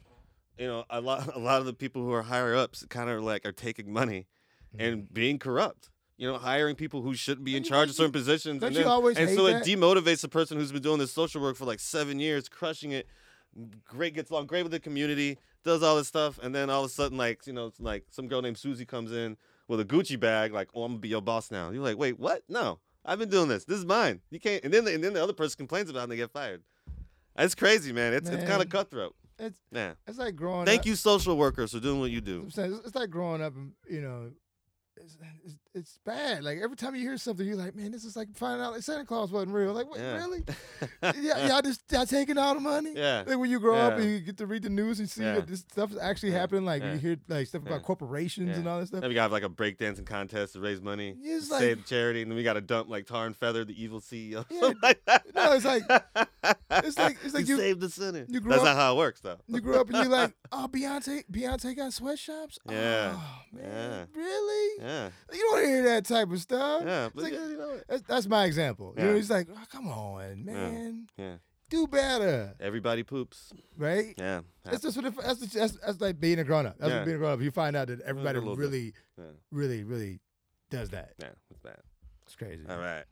[0.58, 3.24] you know, a lot a lot of the people who are higher ups kind of
[3.24, 4.28] like are taking money
[4.78, 4.88] Mm.
[4.88, 5.90] and being corrupt.
[6.18, 8.62] you know, hiring people who shouldn't be in you- charge of you- certain positions.
[8.62, 9.68] don't and then, and so that?
[9.68, 12.92] it demotivates the person who's been doing this social work for like seven years, crushing
[12.92, 13.08] it.
[13.84, 16.90] Great, gets along great with the community, does all this stuff, and then all of
[16.90, 19.36] a sudden, like you know, like some girl named Susie comes in
[19.68, 22.18] with a Gucci bag, like, "Oh, I'm gonna be your boss now." You're like, "Wait,
[22.18, 22.44] what?
[22.48, 23.66] No, I've been doing this.
[23.66, 24.22] This is mine.
[24.30, 26.18] You can't." And then, the, and then the other person complains about it and they
[26.18, 26.62] get fired.
[27.38, 28.14] It's crazy, man.
[28.14, 29.16] It's it's kind of cutthroat.
[29.40, 29.94] It's Yeah.
[30.08, 30.66] it's like growing.
[30.66, 30.86] Thank up.
[30.86, 32.42] you, social workers, for doing what you do.
[32.42, 34.32] I'm saying it's, it's like growing up and you know,
[34.98, 36.44] it's, it's it's bad.
[36.44, 38.82] Like every time you hear something, you're like, man, this is like finding out like
[38.82, 39.72] Santa Claus wasn't real.
[39.74, 40.18] Like, what, Yeah.
[40.18, 40.44] really?
[41.22, 42.94] yeah, y'all just y'all taking all the money.
[42.96, 43.24] Yeah.
[43.26, 45.36] Like when you grow up and you get to read the news and see Yeah.
[45.36, 46.40] that this stuff is actually Yeah.
[46.40, 46.66] happening.
[46.66, 46.94] Like Yeah.
[46.94, 47.72] you hear like stuff Yeah.
[47.74, 48.56] about corporations Yeah.
[48.56, 49.02] and all that stuff.
[49.02, 51.78] Then we got like a breakdancing contest to raise money, Yeah, it's to like- save
[51.84, 54.46] the charity, and then we got to dump like Tar and Feather, the evil CEO.
[54.52, 55.02] Yeah, like
[55.34, 55.84] no, it's like
[56.84, 58.26] it's like it's like you you saved the sinner.
[58.28, 59.38] you grew That's up- not how it works, though.
[59.48, 62.60] you grew up and you're like, oh, Beyonce, Beyonce got sweatshops.
[62.70, 63.14] Yeah.
[63.16, 64.22] Oh, man, Yeah.
[64.22, 64.81] really?
[64.82, 66.84] Yeah, You don't hear that type of stuff.
[66.86, 68.94] yeah, It's like- yeah, you know, That's, that's my example.
[68.98, 69.16] You know, Yeah.
[69.16, 71.36] he's like, oh, come on, man, yeah.
[71.70, 73.54] do better, Everybody poops.
[73.78, 74.16] right?
[74.18, 76.78] Yeah, That's just what it, that's, just, that's that's like being a grown up.
[76.80, 77.04] That's Yeah.
[77.06, 77.42] being a grown up.
[77.42, 80.20] You find out that everybody really, yeah, really, really
[80.70, 81.14] does that.
[81.20, 81.30] yeah.
[81.52, 81.78] It's bad.
[82.26, 82.64] It's crazy.
[82.68, 83.04] All right.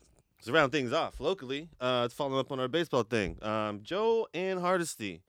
[0.44, 3.38] To round things off locally, uh, it's following up on our baseball thing.
[3.44, 5.22] Um, Jo Ann Hardesty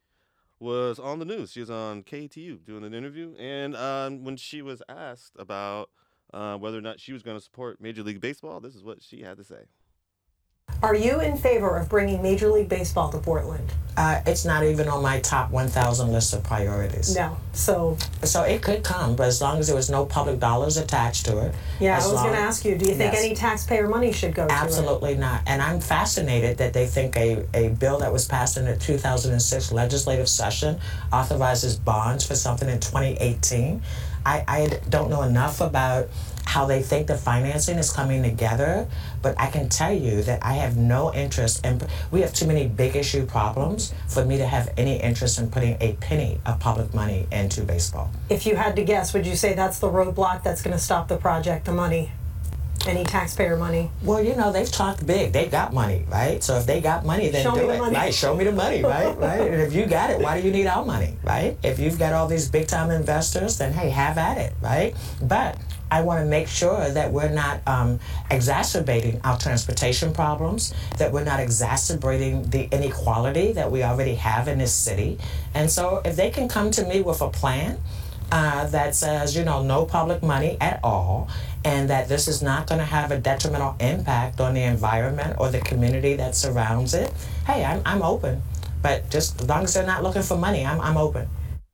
[0.61, 1.51] was on the news.
[1.53, 5.91] She was on KTU doing an interview, and um, when she was asked about
[6.33, 9.03] uh, whether or not she was going to support Major League Baseball, this is what
[9.03, 9.65] she had to say.
[10.83, 13.71] Are you in favor of bringing Major League Baseball to Portland?
[13.99, 17.15] Uh, it's not even on my top 1,000 list of priorities.
[17.15, 17.37] No.
[17.53, 21.27] So, So it could come, but as long as there was no public dollars attached
[21.27, 21.55] to it.
[21.81, 23.23] yeah, I was going to ask you, do you think Yes.
[23.25, 24.57] any taxpayer money should go to it?
[24.57, 25.43] Absolutely not.
[25.47, 29.73] And I'm fascinated that they think a, a bill that was passed in the 2006
[29.73, 30.79] legislative session
[31.13, 33.83] authorizes bonds for something in 2018.
[34.25, 36.09] I, I don't know enough about
[36.45, 38.89] how they think the financing is coming together,
[39.23, 41.81] but I can tell you that I have no interest in.
[42.11, 45.77] We have too many big issue problems for me to have any interest in putting
[45.81, 48.11] a penny of public money into baseball.
[48.29, 51.07] If you had to guess, would you say that's the roadblock that's going to stop
[51.07, 52.11] the project, the money?
[52.87, 53.91] Any taxpayer money?
[54.03, 55.33] Well, you know, they've talked big.
[55.33, 56.43] They've got money, right?
[56.43, 57.79] So if they got money, then Show do the it.
[57.79, 57.95] money.
[57.95, 58.15] Right?
[58.15, 59.17] Show me the money, right?
[59.19, 59.41] right?
[59.41, 61.57] And if you got it, why do you need our money, right?
[61.63, 64.95] If you've got all these big time investors, then hey, have at it, right?
[65.23, 65.59] But
[65.91, 67.99] I want to make sure that we're not um,
[68.31, 74.59] exacerbating our transportation problems, that we're not exacerbating the inequality that we already have in
[74.59, 75.19] this city.
[75.53, 77.79] And so if they can come to me with a plan,
[78.33, 81.29] uh, that says, you know, no public money at all,
[81.65, 85.49] and that this is not going to have a detrimental impact on the environment or
[85.51, 87.13] the community that surrounds it,
[87.47, 88.43] hey, I'm, I'm open.
[88.83, 91.29] But just as long as they're not looking for money, I'm, I'm open.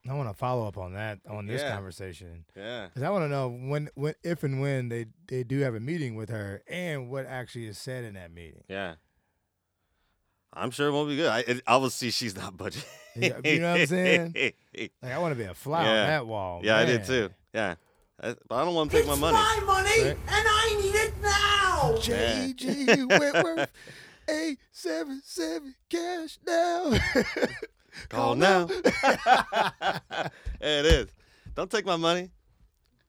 [0.08, 1.74] I want to follow up on that on this Yeah.
[1.74, 2.86] conversation Yeah.
[2.86, 5.80] because I want to know when, when, if and when they they do have a
[5.80, 8.62] meeting with her and what actually is said in that meeting.
[8.68, 8.94] Yeah.
[10.52, 11.28] I'm sure it won't be good.
[11.28, 12.84] I, it, obviously, she's not budgeting.
[13.16, 14.34] Yeah, you know what I'm saying?
[15.02, 16.60] Like I want to be a fly on that wall.
[16.62, 17.30] yeah, I did too.
[17.54, 17.76] Yeah.
[18.22, 19.36] I, but I don't want to take my money.
[19.36, 20.16] My money, Right.
[20.28, 21.98] and I need it now.
[22.00, 23.70] J G Wentworth,
[24.28, 26.92] eight seven seven cash now.
[28.08, 28.68] Call now.
[30.60, 31.08] it is.
[31.54, 32.30] Don't take my money.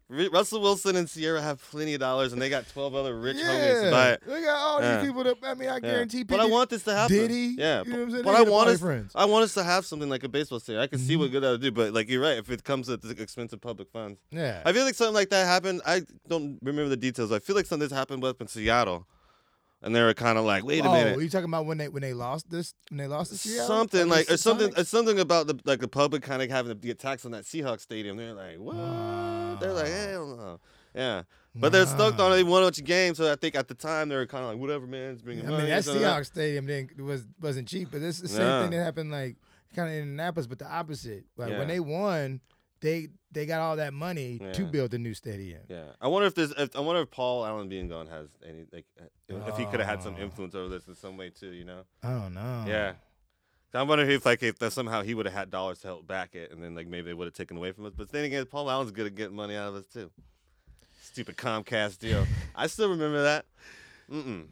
[0.10, 3.36] Ru- Russell Wilson and Ciara have plenty of dollars, and they got 12 other rich
[3.38, 4.24] homies to buy it.
[4.26, 4.98] Look at all Yeah.
[5.02, 5.80] these people that I mean, I Yeah.
[5.82, 6.24] guarantee.
[6.24, 7.16] But I want this to happen.
[7.18, 7.84] Diddy, Yeah.
[7.84, 8.24] you know what I'm saying?
[8.24, 8.80] But They I want us.
[8.80, 9.12] friends.
[9.16, 10.82] I want us to have something like a baseball stadium.
[10.82, 11.22] I can see Mm-hmm.
[11.24, 12.38] what good that would do, but like you're right.
[12.38, 14.62] If it comes at the expense of public funds, Yeah.
[14.66, 15.82] I feel like something like that happened.
[15.86, 17.32] I don't remember the details.
[17.34, 19.08] I feel like something that's happened up in Seattle,
[19.82, 21.78] and they were kind of like, "Wait a minute." oh, minute." you talking about when
[21.78, 23.68] they when they lost this when they lost the Seattle?
[23.68, 26.92] Something like, or something, or something about the like the public kind of having the
[26.92, 28.18] attacks on that Seahawks stadium.
[28.18, 29.60] They're like, what?
[29.60, 30.60] They're like, hell no.
[30.96, 32.38] Yeah, but they're stoked on it.
[32.38, 34.44] They won a bunch of games, so I think at the time they were kind
[34.44, 35.96] of like, whatever, man, it's bringing I mean, that this.
[35.96, 38.62] Seahawks stadium didn't was wasn't cheap, but this is the same Yeah.
[38.64, 39.36] thing that happened like
[39.76, 41.26] kind of in Indianapolis, but the opposite.
[41.38, 41.60] Like Yeah.
[41.60, 42.42] when they won,
[42.82, 45.62] they they got all that money to build the new stadium.
[45.70, 46.52] Yeah, I wonder if there's.
[46.52, 48.86] If, I wonder if Paul Allen being gone has any like,
[49.30, 50.24] if he could have had some Oh.
[50.24, 51.52] influence over this in some way too.
[51.52, 51.84] You know?
[52.04, 52.66] I don't know.
[52.68, 52.94] Yeah.
[53.74, 56.36] I wonder if like if that somehow he would have had dollars to help back
[56.36, 57.94] it, and then like maybe they would have taken away from us.
[57.96, 60.10] But then again, Paul Allen's good at getting money out of us too.
[61.02, 62.26] Stupid Comcast deal.
[62.56, 63.46] I still remember that.
[64.12, 64.46] Mm-mm.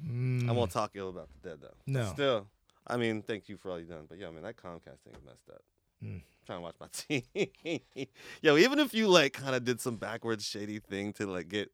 [0.48, 0.56] I mm.
[0.56, 1.74] won't talk ill about the dead though.
[1.88, 2.06] No.
[2.14, 2.48] Still,
[2.86, 4.06] I mean, thank you for all you've done.
[4.08, 5.64] But yeah, I mean that Comcast thing is messed up.
[6.04, 6.22] Mm.
[6.46, 8.08] trying to watch my team.
[8.42, 11.72] Yo, even if you like kind of did some backwards shady thing to like get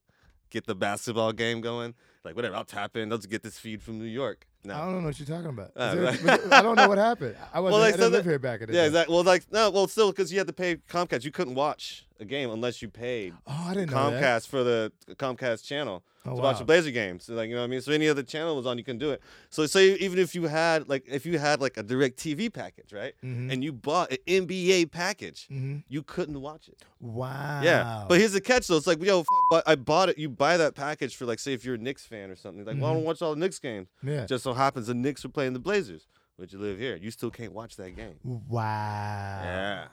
[0.49, 3.10] get the basketball game going, Like whatever, I'll tap in.
[3.10, 4.45] Let's get this feed from New York.
[4.63, 4.75] No.
[4.75, 5.71] I don't know what you're talking about.
[5.75, 6.53] Uh, there- right.
[6.53, 7.36] I don't know what happened.
[7.51, 7.81] I wasn't.
[7.84, 8.88] I so didn't that- live here back in the Yeah, day.
[8.88, 9.15] exactly.
[9.15, 11.23] Well, like no, well, still because you had to pay Comcast.
[11.23, 14.43] You couldn't watch a game unless you paid Oh, I didn't know Comcast that.
[14.45, 16.60] for the Comcast channel Oh, to watch wow.
[16.60, 17.23] the Blazer games.
[17.25, 17.81] So, like you know what I mean.
[17.81, 19.23] So any other channel was on, you couldn't do it.
[19.49, 22.93] So say even if you had like if you had like a Direct TV package,
[22.93, 23.51] right, Mhm.
[23.51, 25.81] and you bought an NBA package, Mhm.
[25.89, 26.77] you couldn't watch it.
[26.99, 27.62] Wow.
[27.63, 28.77] Yeah, but here's the catch though.
[28.77, 30.19] It's like, yo, f- but I bought it.
[30.19, 32.65] You buy that package for like, say, if you're a Knicks fan or something.
[32.65, 33.88] Like, well, I don't watch all the Knicks games.
[34.00, 34.10] Mm-hmm.
[34.10, 34.26] Yeah.
[34.26, 36.06] Just so happens the Knicks are playing the Blazers,
[36.38, 36.95] but you live here.
[36.97, 38.19] You still can't watch that game.
[38.24, 39.39] wow.
[39.43, 39.86] Yeah.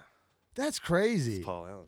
[0.55, 1.37] That's crazy.
[1.37, 1.87] It's Paul Allen.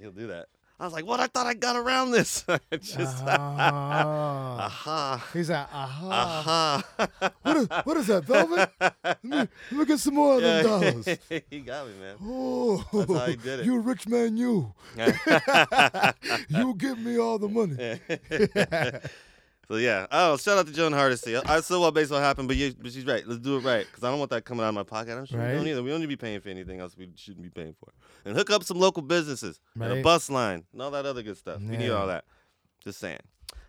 [0.00, 0.46] He'll do that.
[0.80, 1.20] I was like, what?
[1.20, 2.44] I thought I got around this.
[2.72, 4.64] It's just, Ah.
[4.66, 5.28] aha.
[5.32, 6.82] He's like, aha.
[6.98, 7.30] Aha.
[7.42, 8.70] What is, what is that, velvet?
[9.04, 11.06] Let me, me get some more of them dollars.
[11.50, 12.16] he got me, man.
[12.24, 13.66] Oh, That's how he did it.
[13.66, 14.72] you rich man, you.
[16.48, 18.00] you give me all the money.
[19.68, 21.36] So yeah, oh, shout out to Jo Ann Hardesty.
[21.36, 23.26] I I still want baseball to happen, but, you, but she's right.
[23.26, 25.16] Let's do it right, because I don't want that coming out of my pocket.
[25.16, 25.82] I'm sure we don't either.
[25.82, 27.92] We don't need to be paying for anything else we shouldn't be paying for.
[28.24, 31.36] And hook up some local businesses, and a bus line, and all that other good
[31.36, 31.60] stuff.
[31.60, 32.24] We need all that.
[32.84, 33.20] Just saying.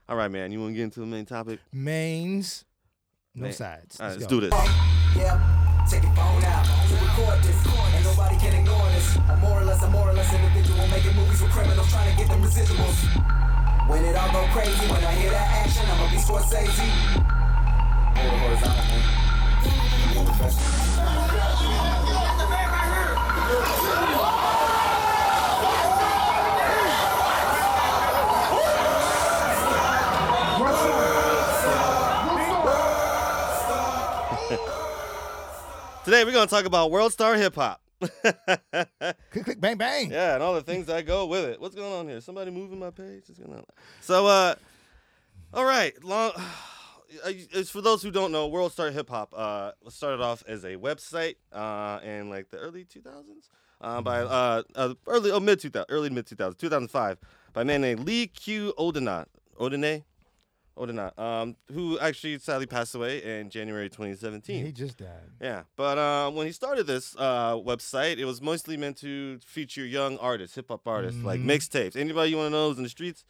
[0.09, 0.51] All right, man.
[0.51, 1.59] You want to get into the main topic?
[1.71, 2.65] Mains,
[3.35, 3.53] no Man.
[3.53, 3.99] sides.
[3.99, 4.41] All right, let's go.
[4.41, 4.53] do this.
[5.15, 7.55] Yeah, take your phone out to record this.
[7.95, 9.17] Ain't nobody can ignore this.
[9.29, 12.17] I'm more or less, I'm more or less individual, making movies with criminals trying to
[12.17, 13.62] get them residuals.
[13.87, 16.89] When it all go crazy, when I hear that action, I'ma be Scorsese.
[18.15, 18.83] Hold horizontal,
[20.25, 20.83] professional.
[36.05, 37.82] Today we're gonna talk about World Star Hip Hop.
[39.31, 40.11] Click, click, bang, bang.
[40.11, 41.59] Yeah, and all the things that go with it.
[41.61, 42.21] What's going on here?
[42.21, 43.23] Somebody moving my page?
[43.27, 43.63] What's going on?
[44.01, 44.55] So, uh,
[45.53, 46.31] all right, long.
[47.25, 50.77] It's for those who don't know, World Star Hip Hop uh, started off as a
[50.77, 53.49] website uh, in like the early 2000s
[53.81, 57.19] uh, by uh, uh, early oh mid 2000 early mid 2000s 2005
[57.53, 59.27] by a man named Lee Q O'Denat
[60.77, 64.65] Odine O'Denat um, who actually sadly passed away in January 2017.
[64.65, 65.07] He just died.
[65.41, 69.85] Yeah, but uh, when he started this uh, website, it was mostly meant to feature
[69.85, 71.45] young artists, hip hop artists, like Mhm.
[71.45, 71.95] mixtapes.
[71.95, 73.23] Anybody you want to know who's in the streets,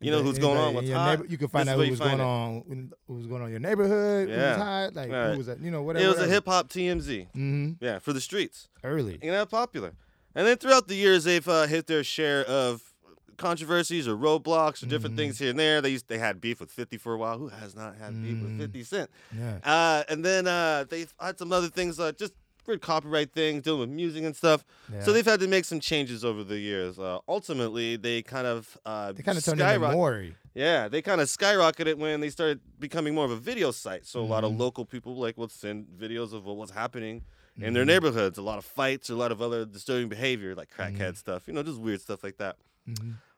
[0.00, 1.18] you know who's going on, what's hot.
[1.20, 2.22] neighbor- you can find this out who was going it.
[2.22, 4.48] on, who was going on in your neighborhood, who Yeah.
[4.50, 5.30] was hot, like Right.
[5.32, 6.04] who was that, you know, whatever.
[6.04, 7.28] It was a hip hop TMZ.
[7.36, 7.72] Mm-hmm.
[7.84, 8.68] Yeah, for the streets.
[8.82, 9.18] Early.
[9.22, 9.92] You know, popular.
[10.34, 12.89] And then throughout the years, they've uh, hit their share of
[13.40, 15.22] controversies or roadblocks or different Mm-hmm.
[15.24, 15.80] things here and there.
[15.80, 17.38] They used they had beef with 50 for a while.
[17.38, 19.10] Who has not had beef with 50 Cent?
[19.34, 19.42] Mm-hmm.
[19.42, 19.58] Yeah.
[19.64, 22.34] Uh, and then uh, they've had some other things, uh, just
[22.66, 24.64] weird copyright things, dealing with music and stuff.
[24.92, 25.02] Yeah.
[25.02, 26.98] So they've had to make some changes over the years.
[26.98, 30.36] Uh, ultimately, they kind of uh, They kind of turned into Maury.
[30.54, 34.04] Yeah, they kind of skyrocketed when they started becoming more of a video site.
[34.06, 34.58] So a lot of Mhm.
[34.58, 37.22] local people like would send videos of what was happening
[37.56, 37.74] in Mm-hmm.
[37.74, 38.36] their neighborhoods.
[38.38, 41.14] A lot of fights, a lot of other disturbing behavior, like crackhead Mm-hmm.
[41.24, 41.46] stuff.
[41.48, 42.56] You know, just weird stuff like that.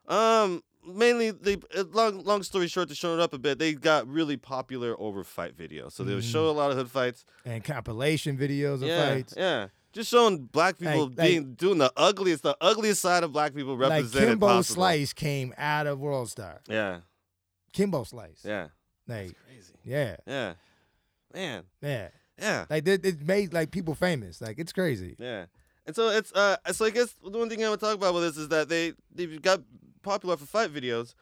[0.08, 3.58] Um, mainly they uh, long long story short to show it up a bit.
[3.58, 5.92] They got really popular over fight videos.
[5.92, 7.24] So they would show a lot of hood fights.
[7.44, 9.34] and compilation videos of yeah, fights.
[9.36, 9.68] yeah.
[9.92, 13.76] Just showing black people Like- being doing the ugliest, the ugliest side of black people
[13.76, 14.74] Like represented Kimbo possible.
[14.82, 16.62] Slice came out of World Star.
[16.68, 17.00] Yeah,
[17.72, 18.40] Kimbo Slice.
[18.44, 18.68] yeah,
[19.06, 19.74] Like, crazy.
[19.84, 20.54] yeah, Yeah,
[21.34, 22.08] man, yeah.
[22.40, 22.64] yeah.
[22.70, 24.40] Like it, it made like people famous.
[24.40, 25.14] Like it's crazy.
[25.18, 25.44] Yeah.
[25.84, 28.14] And so it's uh so I guess the one thing I want to talk about
[28.14, 29.60] with this is that they they've got
[30.02, 31.14] popular for fight videos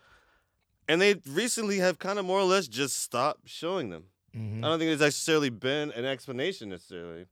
[0.89, 4.05] and they recently have kind of more or less just stopped showing them.
[4.35, 4.59] Mhm.
[4.65, 7.27] I don't think there's necessarily been an explanation necessarily.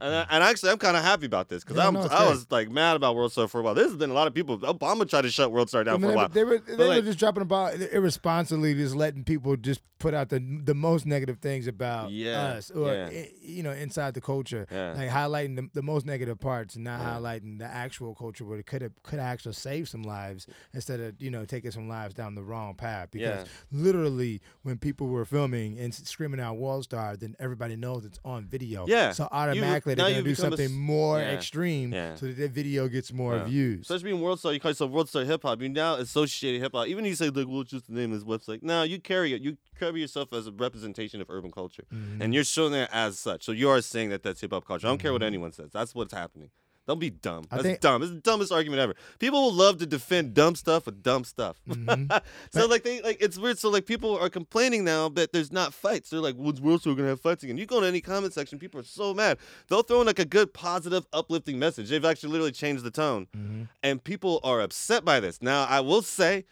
[0.00, 2.70] And, and actually, I'm kind of happy about this because Yeah, no, I was like
[2.70, 3.74] mad about World Star for a while.
[3.74, 4.58] There's been a lot of people.
[4.58, 6.28] Obama tried to shut World Star down I mean, for a while.
[6.28, 10.12] They were, they But, were like- just dropping about irresponsibly, just letting people just put
[10.12, 13.24] out the the most negative things about Yeah, us, or yeah.
[13.40, 17.58] you know, inside the culture, like highlighting the, the most negative parts, and not highlighting
[17.58, 21.30] the actual culture where it could have could actually save some lives instead of you
[21.30, 23.08] know taking some lives down the wrong path.
[23.12, 28.18] Because literally, when people were filming and screaming out "World Star," then everybody knows it's
[28.24, 28.86] on video.
[28.86, 29.12] Yeah.
[29.12, 31.32] so automatically now they're you gonna do become a something more yeah.
[31.32, 32.14] extreme, Yeah.
[32.14, 33.44] so that their video gets more Yeah.
[33.44, 33.80] views.
[33.82, 35.60] Especially being World Star, you call yourself World Star Hip Hop.
[35.60, 36.86] You now associate hip hop.
[36.88, 38.62] Even if you say, like, well, it's just the name of this website.
[38.62, 39.42] No, you carry it.
[39.42, 41.84] You carry yourself as a representation of urban culture.
[41.92, 42.22] Mm-hmm.
[42.22, 43.44] And you're showing it as such.
[43.44, 44.86] So you are saying that that's hip hop culture.
[44.86, 45.26] I don't care what Mhm.
[45.26, 45.70] anyone says.
[45.72, 46.50] That's what's happening.
[46.86, 47.44] Don't be dumb.
[47.50, 48.02] That's think- dumb.
[48.02, 48.94] It's the dumbest argument ever.
[49.18, 51.56] People will love to defend dumb stuff with dumb stuff.
[51.66, 52.14] Mm-hmm.
[52.52, 53.58] so like they like it's weird.
[53.58, 56.10] So like people are complaining now that there's not fights.
[56.10, 58.58] They're like, "When's World Star gonna have fights again?" You go to any comment section,
[58.58, 59.38] people are so mad.
[59.68, 61.88] They'll throw in like a good, positive, uplifting message.
[61.88, 63.62] They've actually literally changed the tone, Mm-hmm.
[63.82, 65.40] and people are upset by this.
[65.40, 66.44] Now I will say.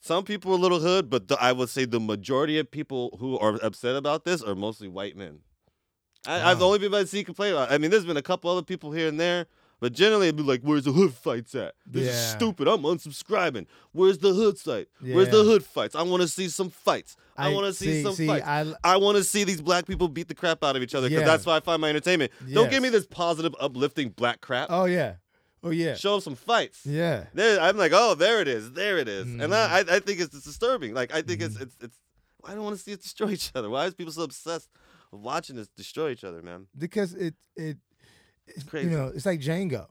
[0.00, 3.16] Some people are a little hood, but the, I would say the majority of people
[3.18, 5.40] who are upset about this are mostly white men.
[6.24, 7.72] I, I've the only people I see complain about.
[7.72, 9.46] I mean, there's been a couple other people here and there,
[9.80, 11.74] but generally it'd be like, "Where's the hood fights at?
[11.86, 12.36] This is Yeah.
[12.36, 12.68] stupid.
[12.68, 13.66] I'm unsubscribing.
[13.92, 14.88] Where's the hood site?
[15.00, 15.44] Where's the Yeah.
[15.44, 15.94] hood fights?
[15.94, 17.16] I want to see some fights.
[17.36, 18.44] I, want to see, some see, fights.
[18.46, 21.08] I- I, want to see these black people beat the crap out of each other
[21.08, 21.26] because Yeah.
[21.28, 22.32] that's why I find my entertainment.
[22.52, 22.82] Don't give Yes.
[22.82, 24.68] me this positive, uplifting black crap.
[24.70, 25.14] Oh yeah.
[25.62, 25.94] Oh yeah.
[25.94, 26.80] Show some fights.
[26.84, 27.26] Yeah.
[27.34, 29.52] There, I'm like, oh, there it is, there it is, and Mm-hmm.
[29.52, 30.94] I, I, I think it's, disturbing.
[30.94, 31.96] Like, I think it's, it's, it's.
[32.44, 33.68] I don't want to see it destroy each other.
[33.70, 34.68] Why is people so obsessed
[35.10, 36.66] with watching us destroy each other, man?
[36.76, 37.76] Because it it,
[38.56, 39.86] It's you know it's like Django.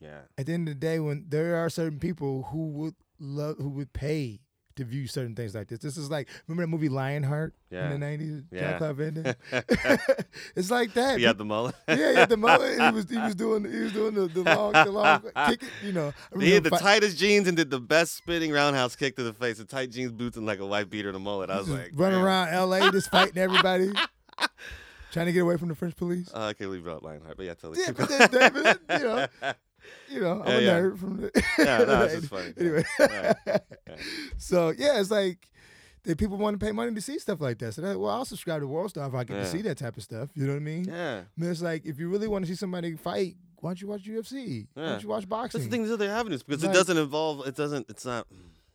[0.00, 0.22] Yeah.
[0.36, 3.68] At the end of the day, when there are certain people who would love who
[3.70, 4.40] would pay
[4.74, 5.80] to view certain things like this.
[5.80, 7.84] This is like remember that movie Lionheart Yeah.
[7.86, 8.42] in the nineties?
[8.50, 8.78] Yeah.
[8.78, 9.36] John Claude
[10.56, 11.18] it's like that.
[11.18, 11.74] He had the mullet.
[11.86, 12.80] yeah, he had the mullet.
[12.80, 15.62] He was he was doing he was doing the, the long the long kick.
[15.84, 19.14] You know, He had the fi- tightest jeans and did the best spinning roundhouse kick
[19.16, 19.58] to the face.
[19.58, 21.50] The tight jeans, boots, and like a white beater and a mullet.
[21.50, 22.90] I was just like, running around L.A.
[22.92, 23.92] just fighting everybody,
[25.12, 26.28] trying to get away from the French police.
[26.34, 27.80] Uh, I can't leave out Lionheart, but yeah, totally.
[27.86, 29.26] Yeah, but then, David, you know,
[30.10, 30.80] you know, I'm Yeah, a yeah.
[30.80, 31.42] nerd from the.
[31.58, 32.52] Yeah, no, it's just funny.
[32.58, 33.32] Anyway, Yeah,
[34.38, 35.48] so yeah, it's like
[36.04, 37.74] that people want to pay money to see stuff like that.
[37.74, 39.42] So that, well, I'll subscribe to World Star if I get Yeah.
[39.44, 40.30] to see that type of stuff.
[40.34, 40.84] You know what I mean?
[40.84, 41.22] Yeah.
[41.36, 44.02] Mean, it's like if you really want to see somebody fight, why don't you watch
[44.04, 44.66] UFC?
[44.74, 45.60] Why don't you watch boxing?
[45.60, 45.84] That's the thing.
[45.84, 47.46] These other avenues because Like- it doesn't involve.
[47.46, 47.88] It doesn't.
[47.88, 48.26] It's not.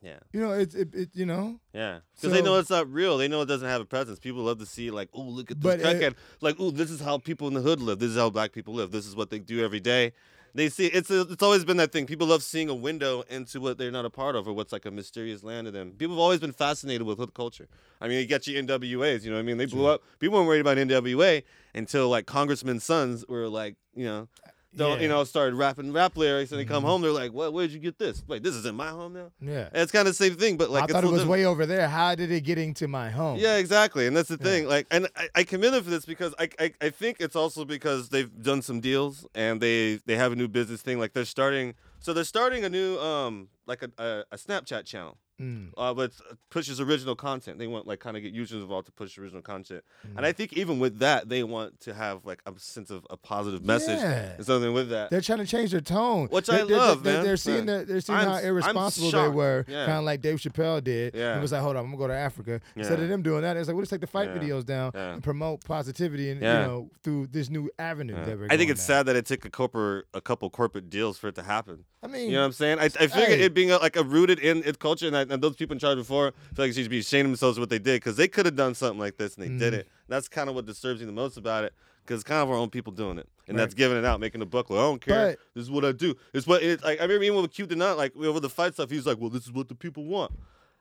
[0.07, 0.19] Yeah.
[0.31, 1.59] You know, it's it, it you know.
[1.73, 3.17] Yeah, because they know it's not real.
[3.17, 4.19] They know it doesn't have a presence.
[4.19, 6.15] People love to see like, oh, look at this crackhead.
[6.39, 7.99] like, oh, this is how people in the hood live.
[7.99, 8.91] This is how black people live.
[8.91, 10.13] This is what they do every day.
[10.55, 12.05] They see it's a, it's always been that thing.
[12.05, 14.85] People love seeing a window into what they're not a part of or what's like
[14.85, 15.91] a mysterious land to them.
[15.91, 17.67] People have always been fascinated with hood culture.
[17.99, 19.23] I mean, it gets you get your NWAs.
[19.23, 19.57] You know what I mean?
[19.57, 20.03] They blew up.
[20.19, 21.43] People weren't worried about NWA
[21.75, 24.29] until like congressmen's sons were like, you know.
[24.77, 24.93] Don't, Yeah.
[24.95, 25.03] Mm-hmm.
[25.03, 27.51] you know, started rapping rap lyrics and they come home, they're like, "What?
[27.53, 28.23] Where'd you get this?
[28.27, 29.69] Wait, this is in my home now." Yeah.
[29.73, 31.31] And it's kind of the same thing, but like I thought it was different.
[31.31, 31.87] way over there.
[31.89, 33.37] How did it get into my home?
[33.39, 34.67] Yeah, exactly, and that's the thing.
[34.67, 37.65] Like, and I, I commend them for this because I, I I think it's also
[37.65, 40.99] because they've done some deals and they they have a new business thing.
[40.99, 45.17] Like they're starting, so they're starting a new um like a a, a Snapchat channel.
[45.41, 45.69] Mm.
[45.77, 46.11] Uh, but
[46.49, 47.59] pushes original content.
[47.59, 50.17] They want like kind of get users involved to push original content, Mm.
[50.17, 53.17] and I think even with that, they want to have like a sense of a
[53.17, 54.33] positive message Yeah.
[54.37, 55.11] and something with that.
[55.11, 57.23] They're trying to change their tone, Which They're- I they're, love, they're, man.
[57.25, 57.77] They're seeing Yeah.
[57.77, 59.85] that they're seeing I'm how irresponsible they were, Yeah.
[59.85, 61.13] kind of like Dave Chappelle did.
[61.13, 61.37] Yeah.
[61.37, 62.59] It was like, hold on, I'm gonna go to Africa.
[62.75, 65.21] Instead of them doing that, it's like, we'll just take the fight videos down and
[65.23, 68.25] promote positivity and you know through this new avenue Yeah.
[68.25, 68.47] that we're.
[68.49, 68.97] I think it's down.
[69.01, 71.85] sad that it took a corporate, a couple corporate deals for it to happen.
[72.07, 72.79] I mean, you know what I'm saying?
[72.79, 73.43] I, I figured hey.
[73.45, 75.79] it being a, like a rooted in its culture, and, I, and those people in
[75.79, 78.15] charge before feel like they should be ashamed of themselves of what they did because
[78.15, 79.59] they could have done something like this and they Mm.
[79.59, 79.87] didn't.
[80.07, 82.55] That's kind of what disturbs me the most about it because it's kind of our
[82.55, 83.63] own people doing it, and Right.
[83.63, 84.79] that's giving it out, making a booklet.
[84.79, 85.31] I don't care.
[85.31, 86.15] But- this is what I do.
[86.33, 86.99] It's what it's like.
[86.99, 89.29] I remember even with Q O'Denat, like over the fight stuff, he was like, "Well,
[89.29, 90.31] this is what the people want."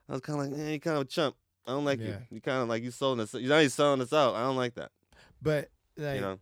[0.08, 1.34] I was kind of like, "Eh, you kind of a chump.
[1.66, 2.06] I don't like Yeah.
[2.06, 2.16] you.
[2.36, 3.34] You kind of like you selling us.
[3.34, 4.34] You know, you selling us out.
[4.36, 4.92] I don't like that.
[5.42, 6.38] but like, you know."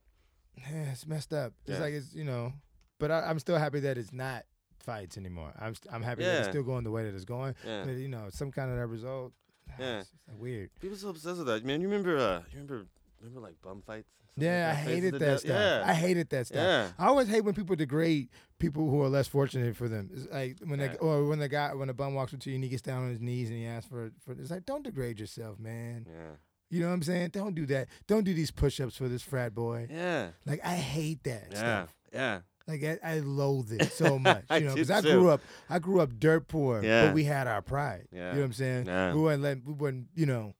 [0.59, 1.53] yeah, it's messed up.
[1.65, 1.81] It's Yeah.
[1.81, 2.53] like it's you know,
[2.99, 4.45] but I, I'm still happy that it's not
[4.85, 5.53] fights anymore.
[5.59, 7.55] I'm st- I'm happy that it's still going the way that it's going.
[7.67, 7.85] Yeah.
[7.85, 9.33] But you know, some kind of that result.
[9.79, 10.03] Yeah.
[10.39, 10.71] Weird.
[10.81, 11.81] People so obsessed with that, man.
[11.81, 12.17] You remember?
[12.19, 12.87] Uh, you remember?
[13.21, 14.09] Remember like bum fights?
[14.37, 14.85] Yeah, I like?
[14.85, 15.41] Faces hated that death?
[15.41, 15.51] stuff.
[15.51, 15.83] Yeah.
[15.87, 16.57] I hated that stuff.
[16.59, 16.89] Yeah.
[16.99, 18.29] I always hate when people degrade
[18.59, 20.11] people who are less fortunate for them.
[20.13, 20.89] It's like when Yeah.
[20.89, 22.83] they, or when the guy when the bum walks up to you and he gets
[22.83, 26.07] down on his knees and he asks for for it's like don't degrade yourself, man.
[26.09, 26.33] Yeah.
[26.71, 27.29] You know what I'm saying?
[27.31, 27.89] Don't do that.
[28.09, 29.87] Don't do these push-ups for this frat boy.
[29.91, 30.31] Yeah.
[30.45, 31.57] Like I hate that Yeah.
[31.59, 31.95] stuff.
[32.13, 32.41] Yeah.
[32.67, 34.45] Like I, I loathe it so much.
[34.51, 35.13] You know, because I too.
[35.13, 37.07] grew up I grew up dirt poor, Yeah.
[37.07, 38.09] but we had our pride.
[38.11, 38.29] Yeah.
[38.31, 38.87] You know what I'm saying?
[38.87, 39.15] Yeah.
[39.15, 40.55] We weren't let, we weren't, you know,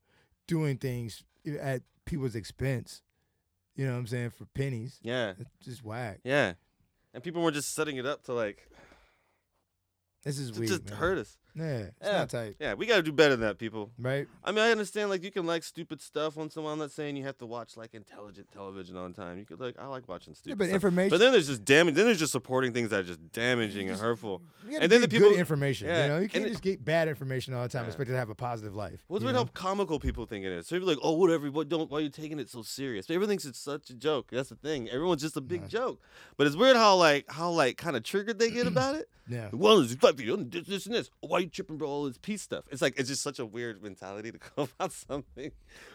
[0.47, 1.23] doing things
[1.61, 3.01] at people's expense.
[3.75, 4.31] You know what I'm saying?
[4.31, 4.99] For pennies.
[5.03, 5.33] Yeah.
[5.39, 6.21] It's just whack.
[6.25, 6.53] Yeah.
[7.15, 8.69] And people were just setting it up to like
[10.25, 10.69] This is weird.
[10.69, 10.99] just man.
[10.99, 11.39] hurt us.
[11.57, 12.13] Yeah, it's Yeah.
[12.13, 12.57] not tight.
[12.59, 13.91] Yeah, we got to do better than that, people.
[13.99, 14.27] Right?
[14.43, 16.73] I mean, I understand like you can like stupid stuff once in a while.
[16.73, 19.39] I'm not saying you have to watch like intelligent television all the time.
[19.39, 20.59] You could like I like watching stupid.
[20.59, 20.75] but stuff.
[20.75, 21.95] information- But then there's just damage.
[21.95, 24.43] Then there's just supporting things that are just damaging and hurtful.
[24.81, 25.87] And then the people good information.
[25.89, 26.03] Yeah.
[26.03, 27.93] You know, you can't and just get bad information all the time and Yeah.
[27.93, 29.05] expect to have a positive life.
[29.07, 29.45] What's you weird know?
[29.45, 30.67] how comical people think it is.
[30.67, 31.51] So you're like, oh, whatever.
[31.51, 31.91] What don't?
[31.91, 33.07] Why are you taking it so serious?
[33.07, 34.29] But everything's it's such a joke.
[34.33, 34.89] That's the thing.
[34.89, 36.01] Everyone's just a big joke.
[36.37, 39.09] But it's weird how like how like kind of triggered they get about it.
[39.27, 39.49] Yeah.
[39.53, 41.11] Well, it's like this, this and this.
[41.21, 41.89] Why tripping, bro?
[41.89, 42.65] All this peace stuff.
[42.71, 45.53] It's like it's just such a weird mentality to come about something.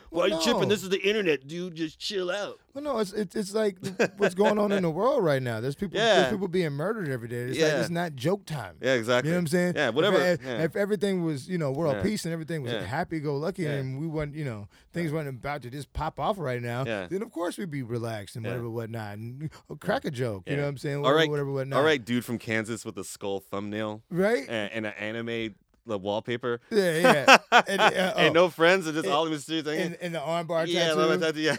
[0.09, 0.61] Why Well, you tripping?
[0.63, 0.67] no.
[0.69, 1.75] This is the internet, dude.
[1.75, 2.59] Just chill out.
[2.73, 3.77] Well, no, it's it's, it's like
[4.17, 5.59] what's going on in the world right now.
[5.59, 6.15] There's people, Yeah.
[6.21, 7.41] there's people being murdered every day.
[7.41, 8.75] It's like it's not joke time.
[8.81, 9.29] Yeah, exactly.
[9.29, 9.73] You know what I'm saying?
[9.75, 10.17] Yeah, whatever.
[10.19, 10.63] If, Yeah.
[10.63, 12.03] if everything was, you know, world Yeah.
[12.03, 12.83] peace and everything was Yeah.
[12.83, 13.73] happy go lucky Yeah.
[13.73, 17.07] and we weren't, you know, things weren't about to just pop off right now, Yeah.
[17.07, 18.51] then of course we'd be relaxed and Yeah.
[18.51, 19.49] whatever, whatnot, and
[19.79, 20.43] crack a joke.
[20.47, 20.95] You know what I'm saying?
[20.97, 21.77] All Whatever, right, whatever, whatnot.
[21.79, 24.45] all right, dude from Kansas with a skull thumbnail, Right?
[24.49, 25.55] And, and an anime
[25.85, 26.59] the wallpaper.
[26.69, 27.37] Yeah, yeah.
[27.67, 28.29] And, uh, oh.
[28.31, 29.67] no friends, and just And- all the streets.
[29.67, 29.85] hanging.
[29.85, 31.41] and, and the armbar yeah, tattoo.
[31.41, 31.55] yeah.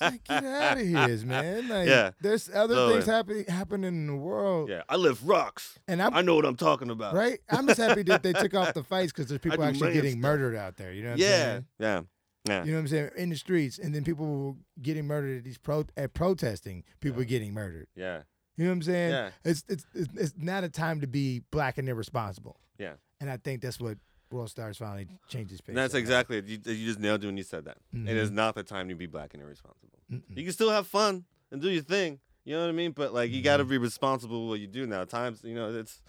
[0.00, 1.68] Like, get out of here, man.
[1.68, 2.10] Like, Yeah.
[2.20, 4.68] there's other things happening happening in the world.
[4.68, 5.78] Yeah, I lift rocks.
[5.88, 7.14] And I'm, I know what I'm talking about.
[7.14, 7.38] right?
[7.48, 10.22] I'm just happy that they took off the fights because there's people actually getting stuff.
[10.22, 10.92] murdered out there.
[10.92, 11.64] You know what I'm Yeah, saying?
[11.78, 12.00] yeah,
[12.48, 12.64] yeah.
[12.64, 13.10] You know what I'm saying?
[13.16, 14.52] In the streets, and then people were
[14.82, 16.84] getting murdered at these pro at protesting.
[17.00, 17.86] People getting murdered.
[17.94, 18.22] Yeah.
[18.56, 19.10] You know what I'm saying?
[19.12, 19.30] Yeah.
[19.44, 22.58] It's, it's it's it's not a time to be black and irresponsible.
[22.78, 22.94] Yeah.
[23.20, 23.98] And I think that's what
[24.30, 25.60] World Stars finally changed his.
[25.66, 26.46] And that's exactly it.
[26.46, 27.78] You, you just nailed it when you said that.
[27.92, 29.98] It is not the time to be black and irresponsible.
[30.10, 30.22] Mm-mm.
[30.36, 32.20] You can still have fun and do your thing.
[32.44, 32.92] You know what I mean?
[32.92, 33.68] But like, you got Mm-hmm.
[33.68, 35.04] to be responsible with what you do now.
[35.04, 36.00] Times, you know, it's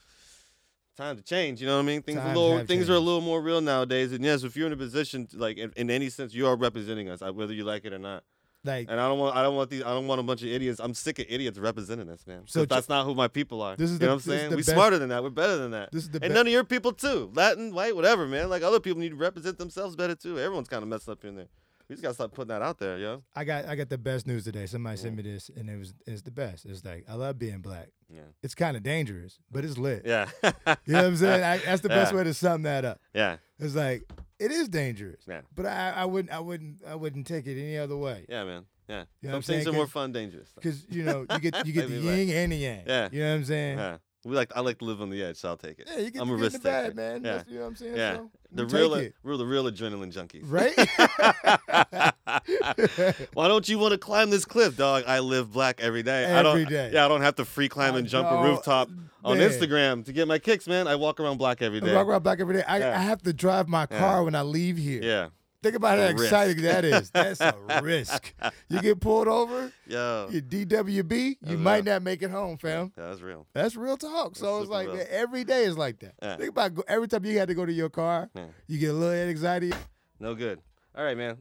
[0.95, 1.61] time to change.
[1.61, 2.01] You know what I mean?
[2.01, 4.13] Things Times a little, things are a little more real nowadays.
[4.13, 6.55] And yes, if you're in a position, to, like in, in any sense, you are
[6.55, 8.23] representing us, uh, whether you like it or not.
[8.63, 10.49] Like And I don't want, I don't want these, I don't want a bunch of
[10.49, 10.79] idiots.
[10.79, 12.43] I'm sick of idiots representing us, man.
[12.45, 13.75] So that's not who my people are.
[13.75, 14.49] This is you the- know what I'm saying?
[14.51, 15.23] We best- smarter than that.
[15.23, 15.91] We're better than that.
[15.91, 17.31] This is the and none of your people too.
[17.33, 18.49] Latin, white, whatever, man.
[18.49, 20.39] Like other people need to represent themselves better too.
[20.39, 21.47] Everyone's kind of messed up in there.
[21.89, 23.21] We just gotta stop putting that out there, yo.
[23.35, 24.65] I got I got the best news today.
[24.65, 25.17] Somebody sent mm.
[25.17, 26.65] me this, and it was it's the best.
[26.65, 27.89] It's like I love being black.
[28.09, 28.21] Yeah.
[28.41, 30.03] It's kind of dangerous, but it's lit.
[30.05, 30.29] Yeah.
[30.41, 30.51] You
[30.93, 31.43] know what I'm saying?
[31.43, 32.17] I, that's the best Yeah.
[32.17, 33.01] way to sum that up.
[33.13, 33.37] Yeah.
[33.59, 34.07] It's like
[34.41, 35.23] it is dangerous.
[35.27, 35.41] Yeah.
[35.55, 38.25] But I, I wouldn't I wouldn't I wouldn't take it any other way.
[38.27, 38.65] Yeah, man.
[38.89, 39.05] Yeah.
[39.21, 39.75] You know Some I'm things saying?
[39.75, 40.49] are more fun, dangerous.
[40.55, 42.83] Because you know you get you get the I mean, like- yin and the yang.
[42.87, 43.09] Yeah.
[43.11, 43.77] You know what I'm saying?
[43.77, 43.97] Yeah.
[44.23, 45.89] We like I like to live on the edge, so I'll take it.
[45.91, 46.95] Yeah, you get I'm a get in risk the bag, taker.
[46.95, 47.15] man.
[47.23, 47.31] Yeah.
[47.31, 47.95] That's- you know what I'm saying?
[47.97, 48.15] Yeah.
[48.17, 49.15] So, the real, it.
[49.23, 50.43] real, the real adrenaline junkies.
[50.45, 50.75] Right?
[53.33, 55.03] Why don't you want to climb this cliff, dog?
[55.07, 56.25] I live black every day.
[56.25, 56.91] I don't, Every day.
[56.93, 58.89] Yeah, I don't have to free climb and jump a rooftop
[59.23, 59.37] on.
[59.37, 60.87] Instagram to get my kicks, man.
[60.87, 62.63] I walk around black every I walk around back every day.
[62.67, 62.99] I, Yeah.
[62.99, 63.99] I have to drive my Yeah.
[63.99, 65.01] car when I leave here.
[65.01, 65.29] Yeah.
[65.63, 66.23] Think about how risk.
[66.23, 67.11] exciting that is.
[67.13, 68.33] That's a risk.
[68.69, 70.27] You get pulled over, Yo.
[70.31, 71.93] you DWB, you That's might real.
[71.93, 72.91] not make it home, fam.
[72.97, 73.45] Yeah, that's real.
[73.53, 74.35] That's real talk.
[74.35, 75.07] So That's it's like man, real.
[75.09, 76.13] every day is like that.
[76.21, 76.37] Yeah.
[76.37, 78.45] Think about every time you had to go to your car, Yeah.
[78.67, 79.71] you get a little anxiety.
[80.19, 80.59] No good.
[80.95, 81.37] All right, man.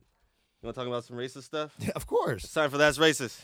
[0.62, 1.73] You want to talk about some racist stuff?
[1.79, 2.45] Yeah, of course.
[2.45, 3.41] It's time for That's Racist.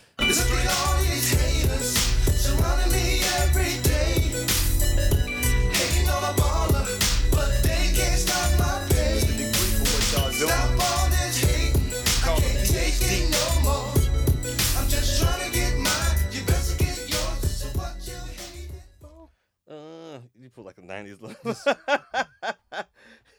[20.56, 21.36] Put like a 90s look.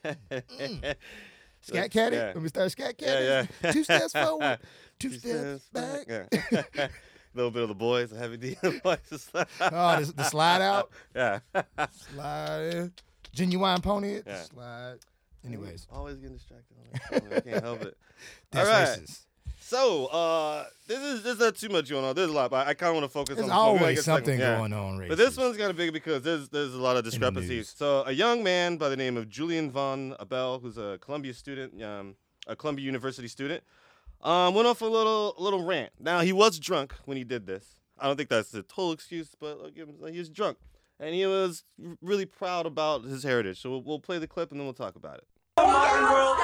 [0.06, 0.96] Mm.
[1.62, 2.16] Scat caddy.
[2.16, 2.26] Yeah.
[2.28, 3.48] Let me start scat Yeah, caddy.
[3.64, 3.72] yeah.
[3.74, 4.60] Two steps forward,
[5.00, 6.06] two, Two steps back.
[6.08, 6.26] Yeah.
[6.54, 6.90] A
[7.34, 9.30] little bit of the boys, the heavy D boys.
[9.34, 9.44] Oh,
[10.00, 11.40] the, the slide out, Yeah.
[11.92, 12.94] slide in.
[13.34, 14.44] Genuine pony Yeah.
[14.44, 15.00] slide.
[15.46, 16.78] Anyways, Always getting distracted.
[17.12, 17.98] I can't help it.
[18.52, 18.88] that's All right.
[19.00, 19.26] racist.
[19.68, 22.16] So, uh, this is there's not too much going on.
[22.16, 23.68] There's a lot, but I kind of want to focus There's on.
[23.68, 24.56] so we might always stuck- something yeah.
[24.56, 25.10] going on racist.
[25.10, 27.74] But this one's kind of big because there's there's a lot of discrepancies.
[27.76, 31.84] So a young man by the name of Julian von Abele, who's a Columbia student,
[31.84, 32.16] um,
[32.48, 33.62] a Columbia University student,
[34.22, 35.92] um, went off a little little rant.
[36.00, 37.82] Now he was drunk when he did this.
[38.00, 40.60] I don't think that's a total excuse, but I'll give him, he was drunk,
[40.98, 41.66] and he was
[42.02, 43.62] really proud about his heritage.
[43.62, 45.28] So we'll, we'll play the clip and then we'll talk about it.
[45.66, 46.38] Modern world.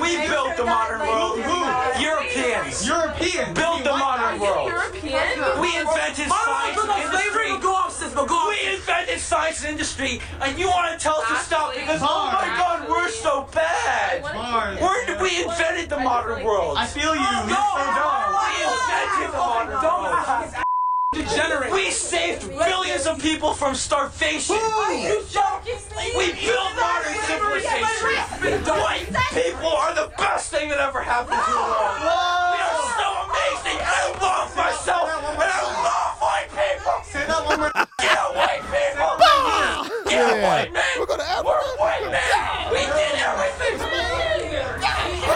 [0.00, 1.40] We built the modern world.
[1.40, 1.60] Who?
[2.02, 2.86] Europeans.
[2.86, 4.68] Europeans built the modern world.
[4.68, 5.60] European?
[5.60, 7.58] We invented science and industry.
[7.60, 8.48] Go off, sis, go.
[8.48, 12.30] We invented science and industry, and you want to tell us to stop because oh
[12.32, 14.22] my God, we're so bad.
[14.22, 14.80] Mars.
[14.80, 16.76] Where did we invented the modern world?
[16.78, 17.20] I feel you.
[17.20, 17.64] No,
[18.40, 20.64] we invented the modern world.
[21.12, 21.72] Degenerate.
[21.72, 24.54] We saved billions of people from starvation.
[24.54, 28.62] We built modern civilization.
[28.62, 31.98] The white people are the best thing that ever happened to the world.
[31.98, 33.82] We are so amazing.
[33.82, 37.02] I love myself, and I love white people.
[37.02, 37.72] Say that one more.
[37.98, 39.10] Yeah, white people.
[40.14, 40.46] Yeah, Yeah.
[40.46, 40.94] white men.
[40.96, 42.70] We're gonna have We're white men.
[42.70, 43.82] We did everything.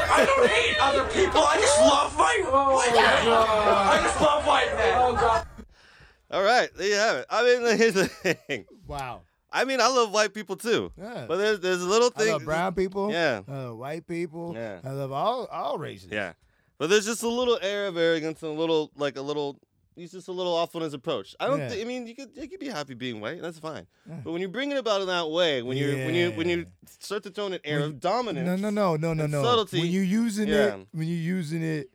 [0.07, 1.43] I don't hate other people.
[1.43, 2.47] I just love white.
[2.47, 3.27] white men.
[3.27, 5.45] I just love white men.
[6.35, 7.27] All right, there you have it.
[7.31, 8.65] I mean, here's the thing.
[8.87, 9.23] Wow.
[9.53, 10.91] I mean, I love white people too.
[10.99, 11.27] Yeah.
[11.29, 12.33] But there's there's a little I thing.
[12.33, 13.13] love brown people.
[13.13, 13.43] Yeah.
[13.49, 14.53] Uh, white people.
[14.57, 14.81] Yeah.
[14.83, 16.09] I love all all races.
[16.11, 16.33] Yeah.
[16.77, 19.61] But there's just a little air of arrogance and a little like a little
[19.95, 21.37] he's just a little off on his approach.
[21.39, 21.69] I don't Yeah.
[21.69, 23.87] thi- I mean you could you could be happy being white, that's fine.
[24.09, 24.17] Yeah.
[24.25, 26.67] But when you bring it about in that way, when you when you when you
[26.87, 28.61] start to tone an air When of dominance.
[28.61, 29.43] No, no, no, no, no, no.
[29.45, 29.83] Subtlety.
[29.83, 30.75] When you're using yeah.
[30.75, 31.91] it, when you're using it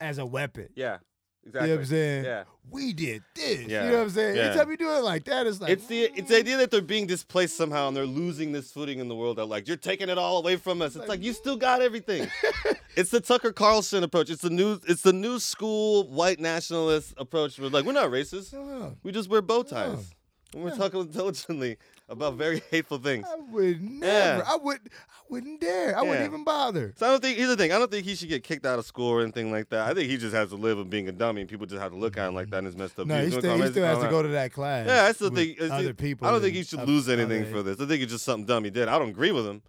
[0.00, 0.68] as a weapon.
[0.76, 0.98] Yeah.
[1.42, 1.68] You Exactly.
[1.68, 2.24] know what I'm saying?
[2.24, 2.44] Yeah.
[2.70, 3.60] We did this.
[3.66, 3.84] Yeah.
[3.84, 4.36] You know what I'm saying?
[4.36, 4.42] Yeah.
[4.42, 6.40] Anytime you do it like that, it's like It's the it's the mm.
[6.40, 9.38] idea that they're being displaced somehow and they're losing this footing in the world.
[9.38, 10.94] That like you're taking it all away from us.
[10.96, 12.28] It's like you still got everything.
[12.96, 14.30] it's the Tucker Carlson approach.
[14.30, 17.58] It's the new it's the new school white nationalist approach.
[17.58, 18.52] We're like we're not racist.
[18.52, 18.96] No.
[19.02, 19.88] We just wear bow ties.
[19.90, 20.06] When
[20.54, 21.76] we're talking intelligently
[22.08, 23.24] about very hateful things.
[23.30, 24.38] I would never.
[24.38, 24.42] Yeah.
[24.46, 24.78] I would.
[24.84, 25.96] I wouldn't dare.
[25.96, 26.92] I wouldn't even bother.
[26.96, 27.70] So I don't think here's the thing.
[27.72, 29.88] I don't think he should get kicked out of school or anything like that.
[29.88, 31.42] I think he just has to live with being a dummy.
[31.42, 33.06] and People just have to look at him like that and it's messed up.
[33.06, 34.86] No, he still, he still has to go to that class.
[34.88, 36.26] Yeah, I still think other people.
[36.26, 37.80] I don't think he should lose anything other- for this.
[37.80, 38.88] I think it's just something dumb he did.
[38.88, 39.62] I don't agree with him.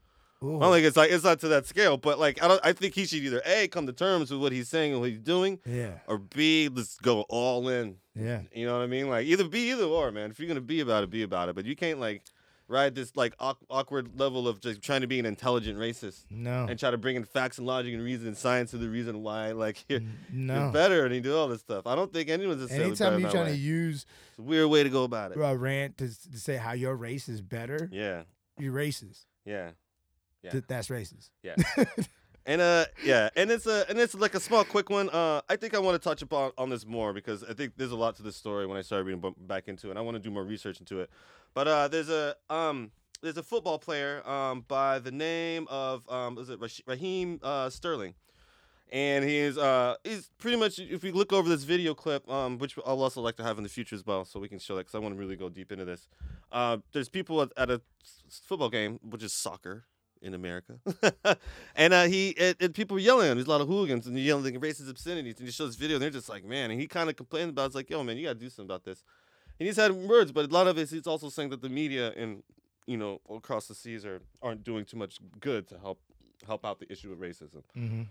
[0.43, 0.57] Ooh.
[0.57, 2.59] I don't think it's like it's not to that scale, but like I don't.
[2.63, 5.09] I think he should either a come to terms with what he's saying and what
[5.09, 5.99] he's doing, Yeah.
[6.07, 7.97] or b let's go all in.
[8.15, 8.41] Yeah.
[8.53, 9.07] You know what I mean?
[9.09, 10.31] Like either be either or, man.
[10.31, 11.55] If you're gonna be about it, be about it.
[11.55, 12.23] But you can't like
[12.67, 16.23] ride this like awk- awkward level of just trying to be an intelligent racist.
[16.31, 16.65] No.
[16.69, 19.21] And try to bring in facts and logic and reason and science to the reason
[19.23, 19.99] why like you're,
[20.31, 20.55] no.
[20.63, 21.85] you're better and you do all this stuff.
[21.85, 23.51] I don't think anyone's necessarily Anytime you're trying way.
[23.51, 25.37] to use It's a weird way to go about it.
[25.37, 28.23] a rant to, to say how your race is better, Yeah.
[28.57, 29.25] you're racist.
[29.45, 29.71] Yeah.
[30.43, 30.51] Yeah.
[30.51, 31.29] Th- that's racist.
[31.43, 31.55] Yeah.
[32.45, 35.09] and uh yeah, and it's a and it's like a small quick one.
[35.09, 37.91] Uh I think I want to touch upon on this more because I think there's
[37.91, 39.91] a lot to this story when I started reading back into it.
[39.91, 41.09] And I want to do more research into it.
[41.53, 46.37] But uh there's a um there's a football player um by the name of um
[46.39, 48.15] is it Raheem uh Sterling.
[48.91, 52.57] And he is uh he's pretty much if we look over this video clip um
[52.57, 54.75] which I'll also like to have in the future as well so we can show
[54.77, 56.07] that cuz I want to really go deep into this.
[56.51, 57.81] Uh there's people at, at a
[58.29, 59.85] football game which is soccer
[60.21, 60.79] in America.
[61.75, 63.37] and uh, he and, and people were yelling at him.
[63.37, 65.35] There's a lot of hooligans and yelling like racist obscenities.
[65.37, 66.71] And he shows this video and they're just like, man.
[66.71, 67.63] And he kind of complained about.
[67.63, 67.65] it.
[67.67, 69.03] It's like, yo, man, you got to do something about this.
[69.59, 72.11] And he's had words, but a lot of it, he's also saying that the media
[72.17, 72.43] and
[72.87, 75.99] you know across the seas are aren't doing too much good to help
[76.45, 77.63] help out the issue of racism.
[77.77, 78.01] Mm-hmm.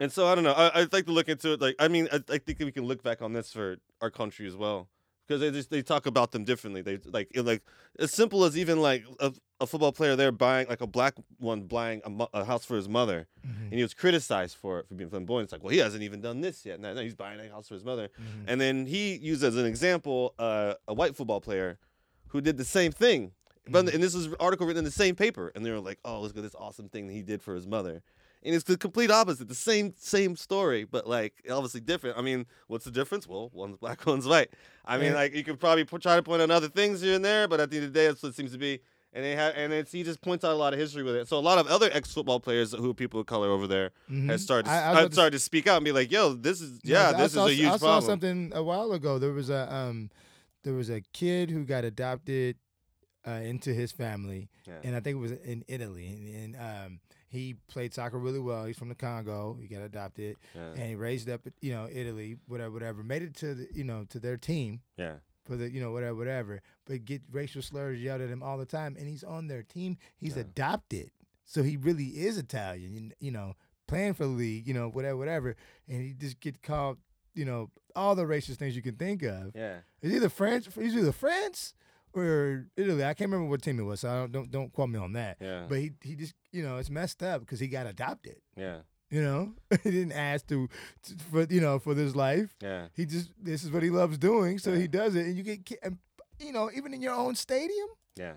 [0.00, 0.52] And so I don't know.
[0.52, 1.60] I, I'd like to look into it.
[1.60, 4.48] Like, I mean, I, I think we can look back on this for our country
[4.48, 4.88] as well,
[5.26, 6.82] because they just they talk about them differently.
[6.82, 7.62] They like it, like
[7.98, 9.32] as simple as even like a,
[9.62, 12.76] a football player there buying like a black one buying a, mo- a house for
[12.76, 13.64] his mother, mm-hmm.
[13.64, 15.44] and he was criticized for it for being flamboyant.
[15.44, 16.80] It's like, well, he hasn't even done this yet.
[16.80, 18.48] No, no, he's buying a house for his mother, mm-hmm.
[18.48, 21.78] and then he used as an example uh, a white football player
[22.28, 23.32] who did the same thing.
[23.68, 23.94] But mm-hmm.
[23.94, 26.20] and this is an article written in the same paper, and they were like, "Oh,
[26.20, 28.02] look at this awesome thing that he did for his mother."
[28.44, 32.18] And it's the complete opposite, the same same story, but like obviously different.
[32.18, 33.28] I mean, what's the difference?
[33.28, 34.50] Well, one's black, one's white.
[34.84, 37.46] I mean, like you could probably try to point out other things here and there,
[37.46, 38.80] but at the end of the day, that's what it seems to be.
[39.14, 41.28] And they have, and it's, he just points out a lot of history with it.
[41.28, 43.90] So a lot of other ex football players who are people of color over there
[44.10, 44.26] Mhm.
[44.30, 46.32] has started to, I- I have to- started to speak out and be like, "Yo,
[46.32, 49.18] this is yeah, I this saw, is a huge I saw something a while ago.
[49.18, 50.10] There was a um,
[50.62, 52.56] there was a kid who got adopted
[53.26, 54.78] uh, into his family, Yeah.
[54.82, 56.06] and I think it was in Italy.
[56.08, 56.56] And, and
[56.86, 58.64] um, he played soccer really well.
[58.64, 59.56] He's from the Congo.
[59.60, 60.70] He got adopted, Yeah.
[60.72, 63.02] and he raised up, you know, Italy, whatever, whatever.
[63.04, 65.16] Made it to the, you know, to their team Yeah.
[65.44, 66.62] for the, you know, whatever, whatever.
[66.84, 69.98] But get racial slurs yelled at him all the time, and he's on their team.
[70.16, 71.10] He's adopted,
[71.44, 73.12] so he really is Italian.
[73.20, 73.54] You, know,
[73.86, 75.56] playing for the league, you know, whatever, whatever,
[75.88, 76.98] and he just get called,
[77.34, 79.52] you know, all the racist things you can think of.
[79.54, 79.76] Yeah.
[80.00, 81.74] It's either France, he's either France
[82.14, 83.04] or Italy.
[83.04, 85.12] I can't remember what team it was, so I don't don't, don't quote me on
[85.14, 85.36] that.
[85.40, 85.66] Yeah.
[85.68, 88.36] But he he just you know it's messed up because he got adopted.
[88.56, 88.78] Yeah.
[89.10, 89.52] You know,
[89.82, 90.68] he didn't ask to,
[91.02, 92.56] to for you know for this life.
[92.62, 92.86] Yeah.
[92.94, 95.78] He just this is what he loves doing, so he does it, and you get
[95.82, 95.98] and
[96.42, 98.34] you know even in your own stadium, Yeah.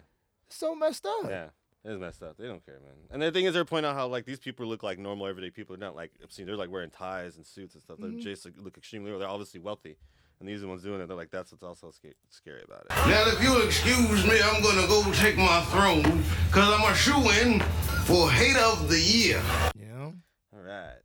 [0.49, 1.26] so messed up.
[1.30, 1.49] Yeah.
[1.88, 2.36] It's messed up.
[2.38, 2.93] They don't care, man.
[3.12, 5.51] And the thing is, they're pointing out how like these people look like normal everyday
[5.51, 5.76] people.
[5.78, 6.47] They're not like obscene.
[6.47, 7.97] They're like wearing ties and suits and stuff.
[7.99, 8.22] They Mhm.
[8.22, 9.12] just like, look extremely.
[9.16, 9.95] They're obviously wealthy,
[10.39, 11.08] and these are the ones doing it.
[11.08, 12.89] They're like that's what's also sca- scary about it.
[13.08, 17.60] Now, if you'll excuse me, I'm gonna go take my throne, cause I'm a shoe-in
[18.06, 19.39] for hate of the year.
[19.78, 20.14] You know?
[20.56, 20.97] All right.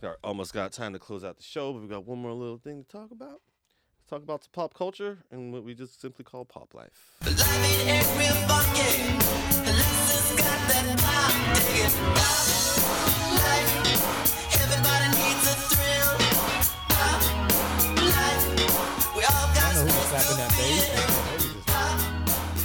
[0.00, 2.32] We got, almost got time to close out the show, but we got one more
[2.32, 3.40] little thing to talk about.
[4.06, 7.10] Let's talk about the pop culture and what we just simply call pop life.
[18.38, 20.86] I know who was slapping that bass.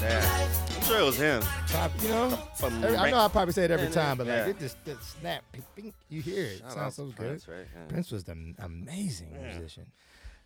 [0.01, 0.75] Yeah.
[0.75, 1.41] I'm sure it was him.
[1.71, 4.35] Pop, you know, From every- I know I probably say it every time, but like
[4.35, 4.47] yeah.
[4.47, 6.59] it just that snap, ping, ping, you hear it.
[6.59, 7.15] Shout Sounds so to good.
[7.17, 7.65] Prince, right?
[7.73, 7.85] Yeah.
[7.87, 9.87] Prince was an amazing musician.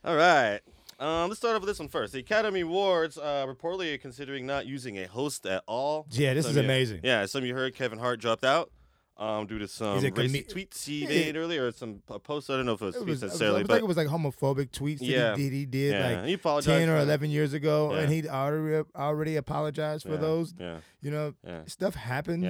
[0.03, 0.61] All right.
[0.97, 2.13] Um, let's start off with this one first.
[2.13, 6.07] The Academy Awards uh, reportedly are considering not using a host at all.
[6.11, 7.01] Yeah, this Some is you- amazing.
[7.03, 8.71] Yeah, some you heard Kevin Hart dropped out
[9.17, 11.07] um, due to some racist comi- tweets he Yeah.
[11.09, 12.49] made earlier, or some a post.
[12.49, 14.07] I don't know if it was It was, I necessarily, think but it was like
[14.07, 15.35] homophobic tweets that Yeah.
[15.35, 15.53] he did.
[15.53, 17.99] He did Yeah, like he apologized ten or eleven years ago, Yeah.
[17.99, 20.53] and he already already apologized for those.
[20.57, 21.33] yeah, You know,
[21.67, 22.45] stuff happens.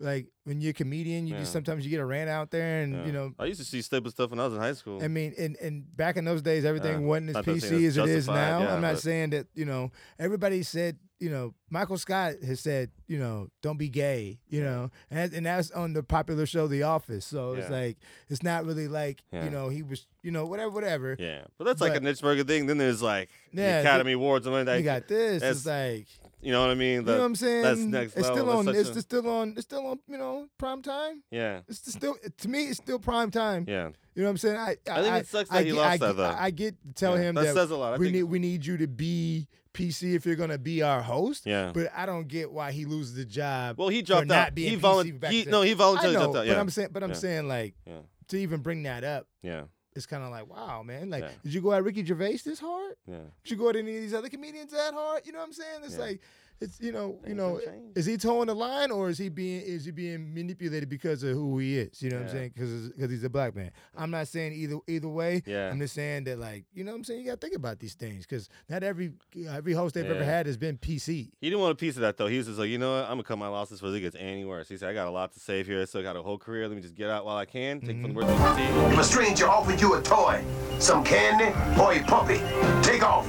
[0.00, 1.40] Like when you're a comedian, you Yeah.
[1.40, 3.06] just sometimes you get a rant out there, and Yeah.
[3.06, 3.32] you know.
[3.38, 5.02] I used to see stupid stuff when I was in high school.
[5.02, 7.06] I mean, and, and back in those days, everything Yeah.
[7.06, 8.60] wasn't as Not PC as it is now.
[8.60, 12.92] I'm not but- saying that you know everybody said you know Michael Scott has said
[13.08, 16.84] you know don't be gay, you know, and and that's on the popular show The
[16.84, 17.24] Office.
[17.24, 17.96] So it's like
[18.28, 21.16] it's not really like you know he was you know whatever whatever.
[21.18, 22.66] Yeah, but that's like a niche burger thing.
[22.66, 25.42] Then there's like the Academy Awards and like you got this.
[25.42, 26.06] It's like
[26.40, 26.92] you know what I mean.
[27.00, 27.62] you know what I'm saying.
[27.62, 28.36] That's next it's level.
[28.36, 28.68] still on.
[28.76, 29.50] It's a- still on.
[29.56, 29.98] It's still on.
[30.08, 31.22] You know, prime time.
[31.30, 32.64] yeah, It's still to me.
[32.64, 33.64] It's still prime time.
[33.68, 33.88] yeah.
[34.14, 34.56] You know what I'm saying?
[34.56, 36.36] I I think it sucks that he get- lost I, that, get- though.
[36.38, 37.94] I get to tell Yeah, him that that, says a lot.
[37.94, 41.02] I we think- need we need you to be PC if you're gonna be our
[41.02, 41.46] host.
[41.46, 41.70] Yeah.
[41.72, 43.78] But I don't get why he loses the job.
[43.78, 44.56] Well, he dropped out.
[44.58, 46.54] He PC volun- back he- no, he voluntarily dropped out, Yeah.
[46.54, 46.60] But.
[46.60, 47.14] I'm saying, but I'm Yeah.
[47.16, 47.98] saying like Yeah.
[48.28, 49.28] to even bring that up.
[49.42, 49.64] Yeah.
[49.96, 51.10] It's kind of like, wow, man.
[51.10, 51.30] Like, Yeah.
[51.42, 52.94] did you go at Ricky Gervais this hard?
[53.06, 53.16] Yeah.
[53.42, 55.22] Did you go at any of these other comedians that hard?
[55.26, 55.80] You know what I'm saying?
[55.84, 56.00] It's Yeah.
[56.00, 56.20] like,
[56.60, 57.60] it's you know, you know,
[57.94, 61.34] is he towing the line or is he being is he being manipulated because of
[61.34, 62.02] who he is?
[62.02, 62.52] You know what I'm saying?
[62.54, 63.70] Because because he's a black man.
[63.96, 65.42] I'm not saying either either way.
[65.46, 65.70] Yeah.
[65.70, 67.20] I'm just saying that like you know what I'm saying.
[67.20, 69.12] You got to think about these things because not every
[69.48, 71.30] every host they've ever had has been PC.
[71.40, 72.26] He didn't want a piece of that though.
[72.26, 73.04] He was just like, you know what?
[73.04, 74.68] I'm gonna cut my losses before it gets any worse.
[74.68, 75.80] He said, I got a lot to save here.
[75.80, 76.66] I still got a whole career.
[76.66, 77.80] Let me just get out while I can.
[77.80, 78.92] Take from the words of the team.
[78.92, 80.42] If a stranger offered you a toy,
[80.78, 82.40] some candy, or a puppy,
[82.82, 83.28] take off.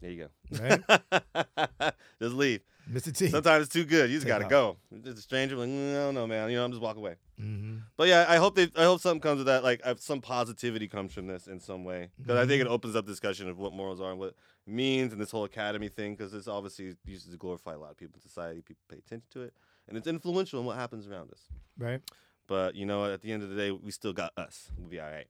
[0.00, 0.60] There you go.
[0.62, 1.92] Right?
[2.20, 2.60] just leave.
[2.90, 3.12] Mr.
[3.16, 3.28] T.
[3.28, 4.08] Sometimes it's too good.
[4.10, 4.50] You just gotta off.
[4.50, 4.76] go.
[4.92, 6.48] It's a stranger, like, no, no, man.
[6.50, 7.16] You know, I'm just walk away.
[7.40, 7.78] Mm-hmm.
[7.96, 8.70] But yeah, I hope they.
[8.76, 9.64] I hope something comes of that.
[9.64, 12.70] Like some positivity comes from this in some way, because I think Mm-hmm.
[12.70, 14.36] it opens up discussion of what morals are and what it
[14.66, 16.14] means, and this whole academy thing.
[16.14, 18.60] Because this obviously uses to glorify a lot of people in society.
[18.62, 19.52] People pay attention to it,
[19.88, 21.40] and it's influential in what happens around us.
[21.76, 22.00] Right.
[22.46, 24.70] But you know, at the end of the day, we still got us.
[24.78, 25.26] We'll be all right.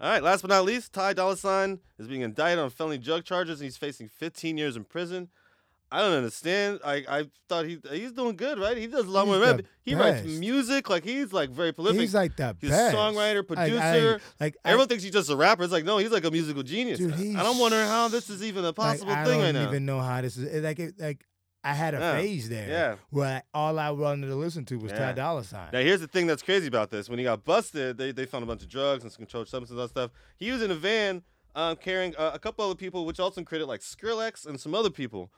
[0.00, 0.22] All right.
[0.22, 3.64] Last but not least, Ty Dolla Sign is being indicted on felony drug charges, and
[3.64, 5.28] he's facing 15 years in prison.
[5.94, 6.80] I don't understand.
[6.84, 8.76] I, I thought he he's doing good, right?
[8.76, 9.42] He does a lot He's more.
[9.44, 9.60] rap.
[9.82, 12.00] He writes music, like he's like very prolific.
[12.00, 12.94] He's like the He's best.
[12.94, 14.20] a songwriter, Like, I- producer.
[14.40, 15.62] like, I- everyone thinks he's just a rapper.
[15.62, 16.98] It's like no, he's like a musical genius.
[16.98, 19.86] Dude, and he's- I'm wondering how this is even a possible like, I don't even
[19.86, 20.62] know how this is.
[20.64, 21.24] Like it, like
[21.62, 22.12] I had a Yeah.
[22.18, 22.68] phase there.
[22.68, 22.96] Yeah.
[23.10, 24.98] Where I, all I wanted to listen to was Yeah.
[24.98, 25.68] Ty Dolla Sign.
[25.72, 27.08] Now here's the thing that's crazy about this.
[27.08, 29.78] When he got busted, they, they found a bunch of drugs and some controlled substances
[29.78, 30.10] and stuff.
[30.36, 31.22] He was in a van
[31.54, 34.90] um, carrying uh, a couple other people, which also included like Skrillex and some other
[34.90, 35.30] people.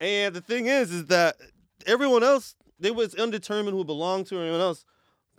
[0.00, 1.36] And the thing is, is that
[1.86, 4.84] everyone else, they was undetermined who belonged to anyone else.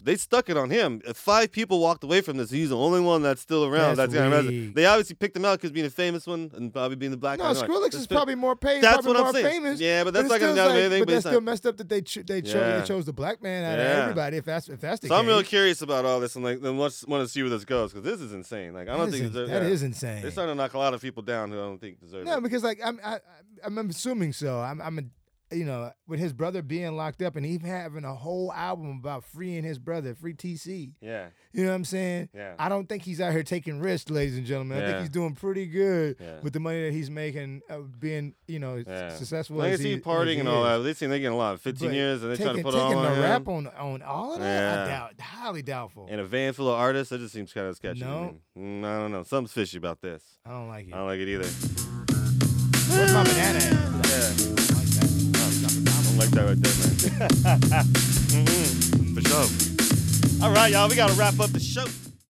[0.04, 1.02] They stuck it on him.
[1.06, 3.98] If five people walked away from this, he's the only one that's still around.
[3.98, 4.66] That's That's, gonna arrest him.
[4.68, 4.76] weak.
[4.76, 7.40] They obviously picked him out because being a famous one and probably being the black
[7.40, 7.68] No, guy.
[7.68, 8.84] Skrillex is probably more paid.
[8.84, 9.46] That's probably what I'm saying.
[9.64, 9.80] famous.
[9.80, 11.02] Yeah, but that's it's not gonna still like, anything.
[11.02, 12.80] But But that's still messed up that they cho- they, cho- Yeah.
[12.80, 13.86] they chose the black man out Yeah.
[13.92, 14.38] of everybody.
[14.38, 16.78] If that's if that's the So I'm real curious about all this, and like, then
[16.78, 18.74] want to see where this goes because this is insane.
[18.74, 19.68] Like, I don't is think in- deserve- that yeah.
[19.70, 20.22] is insane.
[20.22, 22.38] They're starting to knock a lot of people down who I don't think deserve No,
[22.38, 22.44] it.
[22.44, 23.20] because like I'm I, I-
[23.64, 24.60] I'm assuming so.
[24.60, 25.04] I'm I'm a
[25.52, 29.24] you know with his brother being locked up and even having a whole album about
[29.24, 30.94] freeing his brother, free TC.
[31.02, 31.28] Yeah.
[31.54, 32.30] You know what I'm saying?
[32.34, 32.54] Yeah.
[32.60, 34.84] I don't think he's out here taking risks, ladies and gentlemen.
[34.84, 36.40] I think he's doing pretty good Yeah.
[36.44, 39.16] with the money that he's making, uh, being you know Yeah.
[39.16, 39.62] successful.
[39.62, 40.80] I see he, partying he and all that.
[40.80, 42.74] They seem they're getting a lot 15 But years and they're trying to taking- put
[42.76, 43.24] it all taking on the him.
[43.24, 44.88] rap on on all of that.
[44.88, 46.08] I doubt, highly doubtful.
[46.08, 48.02] In a van full of artists, that just seems kind of sketchy.
[48.02, 48.38] No.
[48.56, 48.82] me.
[48.82, 49.24] Mm, I don't know.
[49.24, 50.24] Something's fishy about this.
[50.46, 50.94] I don't like it.
[50.94, 51.48] I don't like it either.
[52.90, 53.58] What's my banana?
[53.58, 54.40] at?
[54.48, 54.54] Yeah.
[56.18, 57.86] Like that right there, man.
[58.34, 60.44] mm For sure.
[60.44, 60.90] All right, y'all.
[60.90, 61.86] We got to wrap up the show.